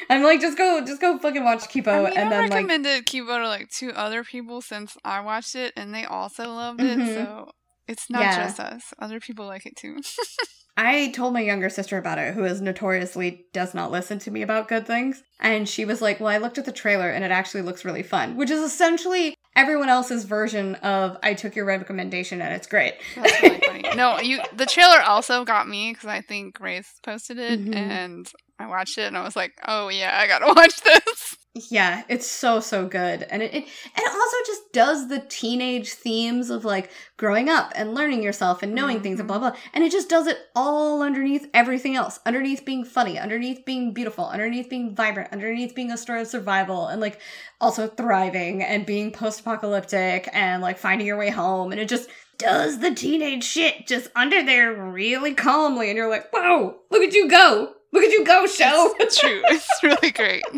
I'm 0.10 0.24
like, 0.24 0.42
just 0.42 0.58
go, 0.58 0.84
just 0.86 1.00
go, 1.00 1.18
fucking 1.20 1.42
watch 1.46 1.62
Kipo, 1.70 1.88
I 1.88 2.10
mean, 2.10 2.18
and 2.18 2.26
I've 2.26 2.30
then 2.32 2.42
like, 2.42 2.52
recommended 2.52 3.06
Kipo 3.06 3.42
to 3.42 3.48
like 3.48 3.70
two 3.70 3.92
other 3.94 4.26
people 4.26 4.62
since 4.62 4.98
I 5.06 5.22
watched 5.22 5.56
it, 5.56 5.72
and 5.78 5.94
they 5.96 6.04
also 6.04 6.50
loved 6.50 6.82
it. 6.82 7.00
Mhm. 7.00 7.14
So 7.16 7.52
it's 7.88 8.10
not 8.10 8.22
Yeah. 8.22 8.44
just 8.44 8.60
us; 8.60 8.94
other 9.00 9.20
people 9.20 9.46
like 9.46 9.66
it 9.66 9.76
too. 9.76 9.98
I 10.78 11.10
told 11.10 11.34
my 11.34 11.42
younger 11.42 11.70
sister 11.70 11.98
about 11.98 12.18
it, 12.18 12.34
who 12.34 12.46
is 12.46 12.62
notoriously 12.62 13.46
does 13.54 13.74
not 13.74 13.92
listen 13.92 14.20
to 14.20 14.32
me 14.32 14.42
about 14.42 14.70
good 14.70 14.88
things. 14.88 15.22
And 15.40 15.68
she 15.68 15.84
was 15.84 16.02
like, 16.02 16.20
Well, 16.20 16.30
I 16.30 16.38
looked 16.38 16.58
at 16.58 16.66
the 16.66 16.72
trailer 16.72 17.10
and 17.10 17.24
it 17.26 17.32
actually 17.32 17.62
looks 17.64 17.84
really 17.84 18.04
fun, 18.04 18.38
which 18.38 18.50
is 18.50 18.62
essentially 18.62 19.36
everyone 19.56 19.90
else's 19.90 20.24
version 20.24 20.76
of 20.76 21.18
I 21.22 21.34
took 21.34 21.58
your 21.58 21.66
recommendation 21.66 22.42
and 22.42 22.54
it's 22.54 22.68
great. 22.68 22.94
That's 23.16 23.42
really 23.42 23.60
funny. 23.66 23.82
No, 23.96 24.20
you. 24.22 24.40
The 24.56 24.66
trailer 24.66 25.02
also 25.02 25.44
got 25.44 25.68
me 25.68 25.92
because 25.92 26.08
I 26.08 26.22
think 26.22 26.56
Grace 26.56 26.90
posted 27.04 27.38
it, 27.38 27.60
Mhm. 27.60 27.76
and 27.76 28.32
I 28.62 28.68
watched 28.68 28.98
it, 28.98 29.04
and 29.08 29.18
I 29.18 29.24
was 29.24 29.36
like, 29.36 29.54
oh 29.68 29.90
yeah, 29.90 30.18
I 30.18 30.28
gotta 30.28 30.48
watch 30.56 30.82
this. 30.82 31.38
Yeah, 31.70 32.04
it's 32.08 32.26
so 32.26 32.62
so 32.62 32.88
good, 32.88 33.24
and 33.24 33.42
it, 33.44 33.54
it 33.54 33.58
and 33.58 34.06
it 34.06 34.12
also 34.14 34.38
just 34.48 34.62
does 34.72 35.10
the 35.10 35.20
teenage 35.20 35.92
themes 35.92 36.50
of 36.50 36.64
like 36.64 36.90
growing 37.18 37.50
up 37.50 37.74
and 37.76 37.94
learning 37.94 38.24
yourself 38.24 38.64
and 38.64 38.74
knowing 38.74 39.02
things 39.02 39.20
and 39.20 39.26
Mhm. 39.28 39.34
blah 39.34 39.50
blah, 39.50 39.60
and 39.74 39.84
it 39.84 39.92
just 39.92 40.08
does 40.08 40.28
it 40.28 40.38
all 40.56 41.02
underneath 41.02 41.48
everything 41.54 41.98
else, 41.98 42.20
underneath 42.26 42.64
being 42.64 42.86
funny, 42.86 43.20
underneath 43.20 43.66
being 43.66 43.94
beautiful, 43.94 44.28
underneath 44.28 44.70
being 44.70 44.96
vibrant, 44.96 45.34
underneath 45.34 45.76
being 45.76 45.92
a 45.92 45.98
story 45.98 46.22
of 46.22 46.28
survival, 46.28 46.88
and 46.88 47.02
like 47.02 47.20
also 47.60 47.86
thriving 47.86 48.64
and 48.64 48.86
being 48.86 49.12
post 49.12 49.42
apocalyptic 49.42 50.30
and 50.32 50.62
like 50.62 50.78
finding 50.78 51.06
your 51.06 51.18
way 51.18 51.32
home, 51.32 51.74
and 51.74 51.82
it 51.82 51.90
just 51.90 52.10
does 52.38 52.80
the 52.80 52.96
teenage 52.96 53.44
shit 53.44 53.86
just 53.88 54.08
under 54.16 54.42
there 54.42 54.74
really 54.74 55.34
calmly, 55.34 55.90
and 55.90 55.98
you're 55.98 56.10
like, 56.10 56.30
whoa, 56.32 56.78
look 56.90 57.04
at 57.04 57.14
you 57.14 57.28
go, 57.28 57.74
look 57.92 58.04
at 58.04 58.12
you 58.12 58.24
go, 58.26 58.46
show. 58.48 58.94
It's 59.00 59.20
true. 59.20 59.42
It's 59.46 59.68
really 59.84 60.12
great. 60.12 60.44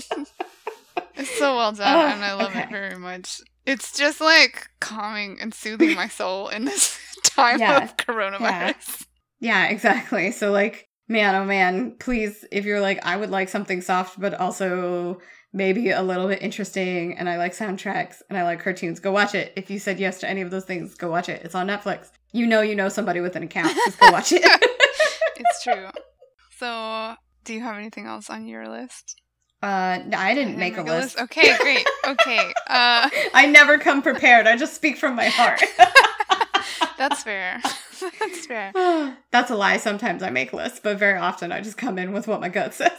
It's 1.15 1.29
so 1.37 1.55
well 1.55 1.71
done, 1.71 1.95
Oh, 1.95 2.13
and 2.13 2.23
I 2.25 2.33
love 2.33 2.49
okay. 2.51 2.63
it 2.63 2.69
very 2.69 2.97
much. 2.97 3.39
It's 3.67 3.95
just 3.95 4.19
like 4.19 4.67
calming 4.79 5.37
and 5.39 5.53
soothing 5.53 5.95
my 5.95 6.07
soul 6.07 6.47
in 6.49 6.65
this 6.65 6.97
time 7.23 7.59
Yeah. 7.59 7.83
of 7.83 7.97
coronavirus. 7.97 9.05
Yeah, 9.39 9.67
exactly. 9.67 10.31
So 10.31 10.51
like, 10.51 10.87
man, 11.07 11.35
oh 11.35 11.45
man, 11.45 11.95
please, 11.99 12.45
if 12.51 12.65
you're 12.65 12.81
like, 12.81 13.05
I 13.05 13.15
would 13.15 13.29
like 13.29 13.49
something 13.49 13.81
soft, 13.81 14.19
but 14.19 14.33
also 14.33 15.19
maybe 15.51 15.91
a 15.91 16.01
little 16.01 16.27
bit 16.27 16.41
interesting, 16.41 17.15
and 17.17 17.29
I 17.29 17.37
like 17.37 17.53
soundtracks 17.53 18.17
and 18.29 18.37
I 18.37 18.43
like 18.43 18.59
cartoons, 18.63 18.99
go 18.99 19.11
watch 19.11 19.35
it. 19.35 19.53
If 19.55 19.69
you 19.69 19.77
said 19.79 19.99
yes 19.99 20.19
to 20.21 20.29
any 20.29 20.41
of 20.41 20.49
those 20.49 20.65
things, 20.65 20.95
go 20.95 21.11
watch 21.11 21.29
it. 21.29 21.41
It's 21.43 21.53
on 21.55 21.67
Netflix. 21.67 22.09
You 22.31 22.47
know, 22.47 22.61
you 22.61 22.75
know 22.75 22.89
somebody 22.89 23.19
with 23.19 23.35
an 23.35 23.43
account. 23.43 23.75
Just 23.85 23.99
go 23.99 24.11
watch 24.11 24.31
it. 24.31 24.41
It's 25.35 25.63
true. 25.63 25.87
So, 26.57 27.15
do 27.43 27.53
you 27.53 27.61
have 27.61 27.77
anything 27.77 28.05
else 28.05 28.29
on 28.29 28.47
your 28.47 28.67
list? 28.67 29.15
uh, 29.63 29.99
no, 30.05 30.17
I 30.17 30.33
didn't 30.35 30.57
make 30.57 30.77
a 30.77 30.81
list. 30.81 31.17
Okay, 31.17 31.55
great. 31.59 31.87
Okay, 32.05 32.53
uh, 32.67 33.09
I 33.33 33.45
never 33.45 33.77
come 33.77 34.01
prepared. 34.01 34.45
I 34.45 34.57
just 34.57 34.73
speak 34.73 34.97
from 34.97 35.15
my 35.15 35.27
heart. 35.27 35.63
that's 36.97 37.23
fair. 37.23 37.61
That's 38.19 38.45
fair. 38.47 38.73
That's 39.31 39.49
a 39.49 39.55
lie. 39.55 39.77
Sometimes 39.77 40.23
I 40.23 40.29
make 40.29 40.51
lists, 40.51 40.81
but 40.83 40.97
very 40.97 41.17
often 41.17 41.53
I 41.53 41.61
just 41.61 41.77
come 41.77 41.97
in 41.97 42.11
with 42.11 42.27
what 42.27 42.41
my 42.41 42.49
gut 42.49 42.73
says. 42.73 42.91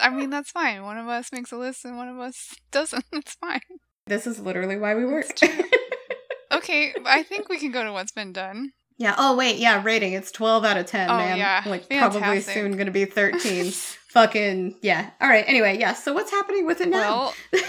I 0.00 0.08
mean, 0.08 0.30
that's 0.30 0.50
fine. 0.50 0.82
One 0.84 0.96
of 0.96 1.06
us 1.06 1.30
makes 1.32 1.52
a 1.52 1.58
list 1.58 1.84
and 1.84 1.98
one 1.98 2.08
of 2.08 2.18
us 2.18 2.54
doesn't. 2.70 3.04
It's 3.12 3.34
fine. 3.34 3.60
this 4.06 4.26
is 4.26 4.40
literally 4.40 4.78
why 4.78 4.94
we 4.94 5.04
work. 5.04 5.26
Okay, 6.52 6.94
I 7.04 7.22
think 7.22 7.48
we 7.48 7.58
can 7.58 7.70
go 7.72 7.84
to 7.84 7.92
what's 7.92 8.12
been 8.12 8.32
done. 8.32 8.72
Yeah. 9.00 9.16
Oh 9.18 9.34
wait. 9.36 9.56
Yeah. 9.56 9.82
Rating. 9.82 10.12
It's 10.12 10.30
twelve 10.30 10.64
out 10.64 10.76
of 10.76 10.86
ten, 10.86 11.10
Oh, 11.10 11.16
man. 11.16 11.36
yeah. 11.38 11.62
Like 11.66 11.88
probably 11.88 12.40
soon 12.40 12.76
to 12.76 12.90
be 12.92 13.04
thirteen. 13.06 13.72
Fucking 14.10 14.76
yeah. 14.82 15.10
All 15.20 15.28
right. 15.28 15.44
Anyway, 15.48 15.76
yeah. 15.78 15.94
So 15.94 16.12
what's 16.12 16.30
happening 16.30 16.66
with 16.66 16.80
it 16.80 16.88
now? 16.88 17.00
Well, 17.00 17.34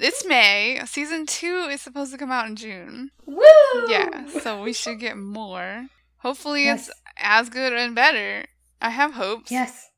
it's 0.00 0.24
May. 0.26 0.80
Season 0.86 1.26
two 1.26 1.68
is 1.70 1.80
supposed 1.80 2.10
to 2.12 2.18
come 2.18 2.30
out 2.32 2.46
in 2.48 2.56
June. 2.56 3.10
Woo! 3.26 3.44
Yeah, 3.88 4.26
so 4.40 4.62
we 4.62 4.72
should 4.72 4.98
get 5.00 5.16
more. 5.16 5.86
Hopefully, 6.18 6.64
Yes. 6.64 6.88
it's 6.88 7.00
as 7.16 7.48
good 7.48 7.72
and 7.72 7.94
better. 7.94 8.44
I 8.80 8.90
have 8.90 9.14
hopes. 9.14 9.50
Yes. 9.50 9.88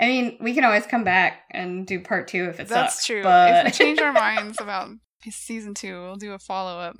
I 0.00 0.06
mean, 0.06 0.38
we 0.40 0.54
can 0.54 0.64
always 0.64 0.86
come 0.86 1.04
back 1.04 1.42
and 1.50 1.86
do 1.86 2.00
part 2.00 2.28
two 2.28 2.44
if 2.48 2.58
it 2.58 2.68
That's 2.68 2.94
sucks. 2.94 3.06
true. 3.06 3.22
But 3.22 3.66
If 3.66 3.78
we 3.78 3.84
change 3.84 4.00
our 4.00 4.12
minds 4.26 4.58
about 4.60 4.88
season 5.30 5.74
two, 5.74 6.00
we'll 6.00 6.16
do 6.16 6.32
a 6.32 6.38
follow 6.38 6.78
up. 6.80 6.96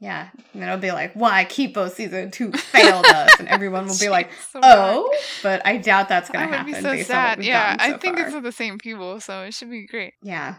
Yeah, 0.00 0.28
and 0.54 0.62
it'll 0.62 0.76
be 0.78 0.92
like, 0.92 1.12
why 1.14 1.44
Kipo 1.44 1.90
season 1.90 2.30
two 2.30 2.52
failed 2.52 3.04
us, 3.06 3.30
and 3.38 3.48
everyone 3.48 3.86
will 3.86 3.98
be 3.98 4.08
like, 4.10 4.30
oh. 4.54 5.12
But 5.42 5.66
I 5.66 5.76
doubt 5.78 6.08
that's 6.08 6.30
gonna 6.30 6.46
would 6.46 6.54
happen 6.54 6.72
be 6.72 6.80
so 6.80 6.92
based 6.92 7.10
on 7.10 7.16
what 7.16 7.24
sad. 7.28 7.38
we've 7.38 7.46
Yeah, 7.48 7.76
gotten 7.76 7.94
I 7.94 7.98
think 7.98 8.16
far. 8.18 8.26
it's 8.28 8.40
the 8.42 8.52
same 8.52 8.78
people, 8.78 9.20
so 9.20 9.42
it 9.42 9.54
should 9.54 9.70
be 9.70 9.86
great. 9.86 10.14
Yeah, 10.22 10.56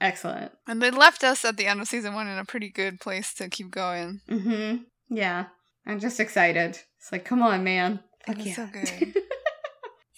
excellent. 0.00 0.52
And 0.66 0.82
they 0.82 0.90
left 0.90 1.22
us 1.24 1.44
at 1.44 1.56
the 1.56 1.66
end 1.66 1.80
of 1.80 1.88
season 1.88 2.14
one 2.14 2.26
in 2.28 2.38
a 2.38 2.44
pretty 2.44 2.70
good 2.70 3.00
place 3.00 3.32
to 3.34 3.48
keep 3.48 3.70
going. 3.70 4.20
Mm-hmm. 4.28 4.82
Yeah, 5.14 5.46
I'm 5.86 6.00
just 6.00 6.18
excited. 6.20 6.78
It's 6.98 7.12
like, 7.12 7.24
come 7.24 7.42
on, 7.42 7.64
man. 7.64 8.00
Fuck 8.26 8.44
yeah. 8.44 8.54
so 8.54 8.68
good. 8.72 9.14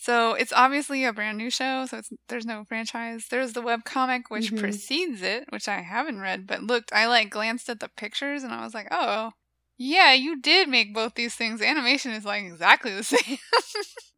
So 0.02 0.34
it's 0.34 0.52
obviously 0.52 1.04
a 1.04 1.12
brand 1.12 1.38
new 1.38 1.48
show, 1.48 1.86
so 1.86 1.98
it's, 1.98 2.10
there's 2.28 2.44
no 2.44 2.64
franchise. 2.64 3.26
There's 3.30 3.52
the 3.52 3.62
webcomic 3.62 4.22
which 4.30 4.50
Mhm. 4.52 4.58
precedes 4.58 5.22
it, 5.22 5.44
which 5.50 5.68
I 5.68 5.80
haven't 5.82 6.18
read, 6.18 6.44
but 6.44 6.60
looked, 6.64 6.92
I 6.92 7.06
like 7.06 7.30
glanced 7.30 7.68
at 7.68 7.78
the 7.78 7.88
pictures 7.88 8.42
and 8.42 8.52
I 8.52 8.64
was 8.64 8.74
like, 8.74 8.88
oh, 8.90 9.30
yeah, 9.78 10.12
you 10.12 10.40
did 10.40 10.68
make 10.68 10.92
both 10.92 11.14
these 11.14 11.36
things. 11.36 11.62
Animation 11.62 12.10
is 12.10 12.24
like 12.24 12.42
exactly 12.42 12.92
the 12.92 13.04
same. 13.14 13.38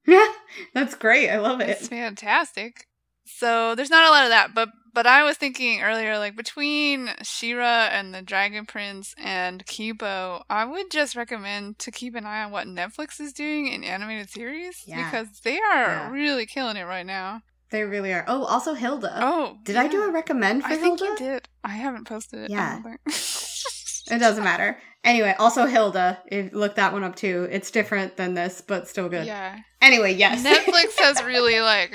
Yeah, 0.07 0.27
that's 0.75 0.95
great. 0.95 1.29
I 1.29 1.39
love 1.39 1.61
it. 1.61 1.69
it's 1.69 1.89
fantastic. 1.89 2.87
So 3.27 3.75
there's 3.75 3.91
not 3.91 4.09
a 4.09 4.11
lot 4.11 4.25
of 4.25 4.31
that, 4.31 4.55
but 4.55 4.71
but 4.95 5.07
I 5.07 5.25
was 5.25 5.37
thinking 5.37 5.83
earlier, 5.83 6.17
like 6.19 6.37
between 6.37 7.11
She-Ra 7.23 7.89
and 7.91 8.15
the 8.15 8.23
Dragon 8.23 8.65
Prince 8.65 9.15
and 9.19 9.67
Kipo, 9.67 10.43
I 10.49 10.65
would 10.65 10.91
just 10.91 11.17
recommend 11.17 11.79
to 11.81 11.91
keep 11.91 12.15
an 12.15 12.25
eye 12.25 12.45
on 12.45 12.53
what 12.53 12.67
Netflix 12.67 13.21
is 13.21 13.33
doing 13.33 13.67
in 13.67 13.85
animated 13.85 14.31
series 14.31 14.83
Yeah. 14.87 15.05
because 15.11 15.41
they 15.41 15.59
are 15.59 15.87
Yeah. 15.87 16.11
really 16.11 16.47
killing 16.47 16.77
it 16.77 16.85
right 16.85 17.05
now. 17.07 17.43
They 17.71 17.83
really 17.83 18.13
are. 18.13 18.25
Oh, 18.29 18.45
also 18.45 18.75
Hilda. 18.75 19.19
Oh, 19.21 19.59
did 19.65 19.75
I 19.75 19.89
do 19.89 20.05
a 20.05 20.11
recommend 20.13 20.63
for 20.63 20.69
I 20.69 20.77
think 20.77 21.01
Hilda? 21.01 21.23
you 21.25 21.29
did. 21.31 21.49
I 21.65 21.71
haven't 21.71 22.05
posted 22.07 22.45
it. 22.45 22.51
Yeah. 22.51 22.81
It 24.11 24.19
doesn't 24.19 24.45
matter. 24.45 24.79
Anyway, 25.03 25.35
also 25.39 25.67
Hilda. 25.67 26.19
If, 26.27 26.53
look 26.53 26.77
that 26.77 26.93
one 26.93 27.05
up 27.05 27.15
too. 27.17 27.47
It's 27.51 27.71
different 27.71 28.17
than 28.17 28.35
this, 28.35 28.61
but 28.67 28.89
still 28.89 29.09
good. 29.09 29.27
Yeah. 29.27 29.59
Anyway, 29.83 30.15
yes. 30.15 30.43
Netflix 30.45 30.99
has 30.99 31.23
really 31.23 31.61
like 31.61 31.93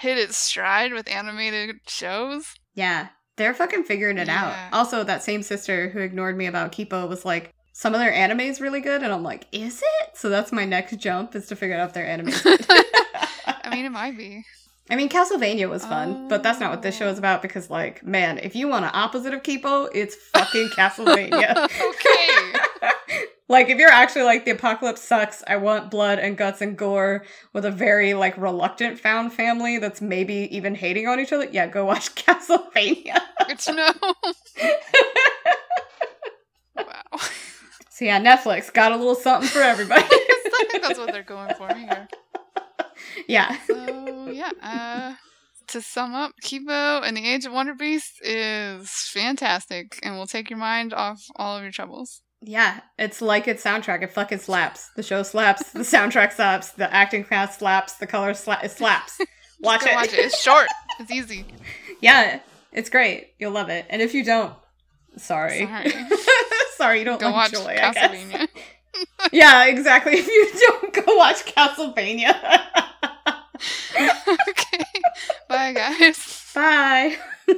hit 0.00 0.18
its 0.18 0.36
stride 0.36 0.92
with 0.92 1.08
animated 1.08 1.76
shows. 1.86 2.54
yeah, 2.74 3.08
they're 3.36 3.54
fucking 3.54 3.84
figuring 3.84 4.18
it 4.18 4.26
Yeah. 4.26 4.68
out. 4.70 4.76
Also, 4.76 5.02
that 5.04 5.22
same 5.22 5.42
sister 5.42 5.88
who 5.88 6.00
ignored 6.00 6.36
me 6.36 6.46
about 6.46 6.72
Kipo 6.72 7.08
was 7.08 7.24
like, 7.24 7.50
some 7.72 7.94
of 7.94 8.00
their 8.00 8.12
anime 8.12 8.40
is 8.40 8.60
really 8.60 8.80
good, 8.80 9.02
and 9.02 9.10
I'm 9.10 9.22
like, 9.22 9.46
is 9.52 9.80
it? 9.80 10.10
So 10.14 10.28
that's 10.28 10.52
my 10.52 10.66
next 10.66 10.96
jump 10.98 11.34
is 11.34 11.46
to 11.46 11.56
figure 11.56 11.76
out 11.78 11.88
if 11.88 11.94
their 11.94 12.06
anime. 12.06 12.28
I 12.34 13.70
mean, 13.70 13.86
it 13.86 13.90
might 13.92 14.18
be. 14.18 14.44
I 14.90 14.96
mean, 14.96 15.08
Castlevania 15.08 15.70
was 15.70 15.86
fun, 15.86 16.26
but 16.26 16.42
that's 16.42 16.58
not 16.58 16.70
what 16.70 16.82
this 16.82 16.96
show 16.96 17.06
is 17.06 17.16
oh. 17.16 17.20
about 17.20 17.42
because, 17.42 17.70
like, 17.70 18.04
man, 18.04 18.38
if 18.38 18.56
you 18.56 18.66
want 18.66 18.84
an 18.84 18.90
opposite 18.92 19.32
of 19.32 19.44
Kipo, 19.44 19.88
it's 19.94 20.16
fucking 20.16 20.70
Castlevania. 20.70 21.56
okay. 21.64 22.58
like, 23.48 23.68
if 23.68 23.78
you're 23.78 23.88
actually 23.88 24.24
like, 24.24 24.44
the 24.44 24.50
apocalypse 24.50 25.00
sucks, 25.00 25.44
I 25.46 25.58
want 25.58 25.92
blood 25.92 26.18
and 26.18 26.36
guts 26.36 26.60
and 26.60 26.76
gore 26.76 27.24
with 27.52 27.64
a 27.64 27.70
very, 27.70 28.14
like, 28.14 28.36
reluctant 28.36 28.98
found 28.98 29.32
family 29.32 29.78
that's 29.78 30.00
maybe 30.00 30.48
even 30.50 30.74
hating 30.74 31.06
on 31.06 31.20
each 31.20 31.32
other, 31.32 31.48
yeah, 31.52 31.68
go 31.68 31.84
watch 31.84 32.12
Castlevania. 32.16 33.20
To 33.58 33.72
know. 33.72 33.92
wow. 36.76 37.18
so, 37.90 38.04
yeah, 38.04 38.20
Netflix 38.20 38.72
got 38.72 38.90
a 38.90 38.96
little 38.96 39.14
something 39.14 39.48
for 39.48 39.60
everybody. 39.60 40.02
I 40.02 40.66
think 40.68 40.82
that's 40.82 40.98
what 40.98 41.12
they're 41.12 41.22
going 41.22 41.54
for 41.54 41.72
here. 41.74 42.08
yeah. 43.28 43.56
So 43.68 43.99
yeah. 44.62 45.12
Uh, 45.12 45.14
to 45.68 45.80
sum 45.80 46.14
up, 46.14 46.32
Kipo 46.44 47.02
and 47.06 47.16
the 47.16 47.26
Age 47.28 47.44
of 47.46 47.52
Wonder 47.52 47.74
Beast 47.74 48.20
is 48.22 48.90
fantastic 49.12 49.98
and 50.02 50.16
will 50.16 50.26
take 50.26 50.50
your 50.50 50.58
mind 50.58 50.92
off 50.92 51.22
all 51.36 51.56
of 51.56 51.62
your 51.62 51.70
troubles. 51.72 52.22
Yeah, 52.42 52.80
it's 52.98 53.20
like 53.20 53.46
its 53.46 53.62
soundtrack. 53.62 54.02
It 54.02 54.10
fucking 54.12 54.38
slaps. 54.38 54.90
The 54.96 55.02
show 55.02 55.22
slaps. 55.22 55.72
The 55.72 55.80
soundtrack 55.80 56.32
slaps. 56.32 56.70
The 56.72 56.92
acting 56.92 57.22
cast 57.24 57.58
slaps. 57.58 57.94
The 57.94 58.06
color 58.06 58.32
sla- 58.32 58.64
it 58.64 58.70
slaps. 58.70 59.20
Watch 59.60 59.84
it. 59.84 59.94
watch 59.94 60.12
it. 60.14 60.20
It's 60.20 60.40
short. 60.40 60.66
It's 61.00 61.10
easy. 61.10 61.46
Yeah, 62.02 62.40
it's 62.72 62.90
great. 62.90 63.28
You'll 63.38 63.52
love 63.52 63.70
it. 63.70 63.86
And 63.88 64.02
if 64.02 64.12
you 64.12 64.22
don't, 64.22 64.52
sorry. 65.16 65.66
Sorry. 65.66 65.92
sorry, 66.76 66.98
you 66.98 67.04
don't 67.06 67.20
Go 67.20 67.26
like 67.30 67.34
watch 67.34 67.52
Joy. 67.52 67.76
Castlevania. 67.78 68.48
Yeah, 69.32 69.64
exactly. 69.66 70.14
If 70.18 70.26
you 70.26 70.50
don't 70.68 70.92
go 71.06 71.16
watch 71.16 71.44
Castlevania. 71.46 72.34
okay. 74.48 74.84
Bye, 75.48 75.72
guys. 75.72 76.50
Bye. 76.54 77.16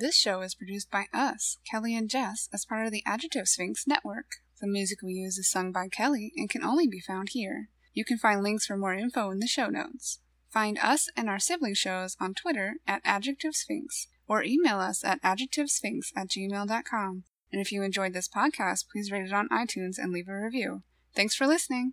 This 0.00 0.16
show 0.16 0.40
is 0.40 0.54
produced 0.54 0.90
by 0.90 1.08
us, 1.12 1.58
Kelly 1.70 1.94
and 1.94 2.08
Jess, 2.08 2.48
as 2.54 2.64
part 2.64 2.86
of 2.86 2.90
the 2.90 3.02
Adjective 3.04 3.46
Sphinx 3.46 3.86
network. 3.86 4.36
The 4.58 4.66
music 4.66 5.00
we 5.02 5.12
use 5.12 5.36
is 5.36 5.50
sung 5.50 5.72
by 5.72 5.88
Kelly 5.88 6.32
and 6.38 6.48
can 6.48 6.64
only 6.64 6.88
be 6.88 7.00
found 7.00 7.28
here. 7.32 7.68
You 7.92 8.06
can 8.06 8.16
find 8.16 8.42
links 8.42 8.64
for 8.64 8.78
more 8.78 8.94
info 8.94 9.30
in 9.30 9.40
the 9.40 9.46
show 9.46 9.66
notes. 9.66 10.20
Find 10.48 10.78
us 10.78 11.10
and 11.18 11.28
our 11.28 11.38
sibling 11.38 11.74
shows 11.74 12.16
on 12.18 12.32
Twitter 12.32 12.76
at 12.86 13.02
Adjective 13.04 13.54
Sphinx 13.54 14.06
or 14.26 14.42
email 14.42 14.78
us 14.80 15.04
at 15.04 15.20
adjectivesphinx 15.22 16.12
at 16.16 16.28
gmail.com. 16.28 17.24
And 17.52 17.60
if 17.60 17.70
you 17.70 17.82
enjoyed 17.82 18.14
this 18.14 18.28
podcast, 18.28 18.86
please 18.90 19.10
rate 19.10 19.26
it 19.26 19.34
on 19.34 19.50
iTunes 19.50 19.98
and 19.98 20.12
leave 20.12 20.28
a 20.28 20.34
review. 20.34 20.82
Thanks 21.14 21.34
for 21.34 21.46
listening. 21.46 21.92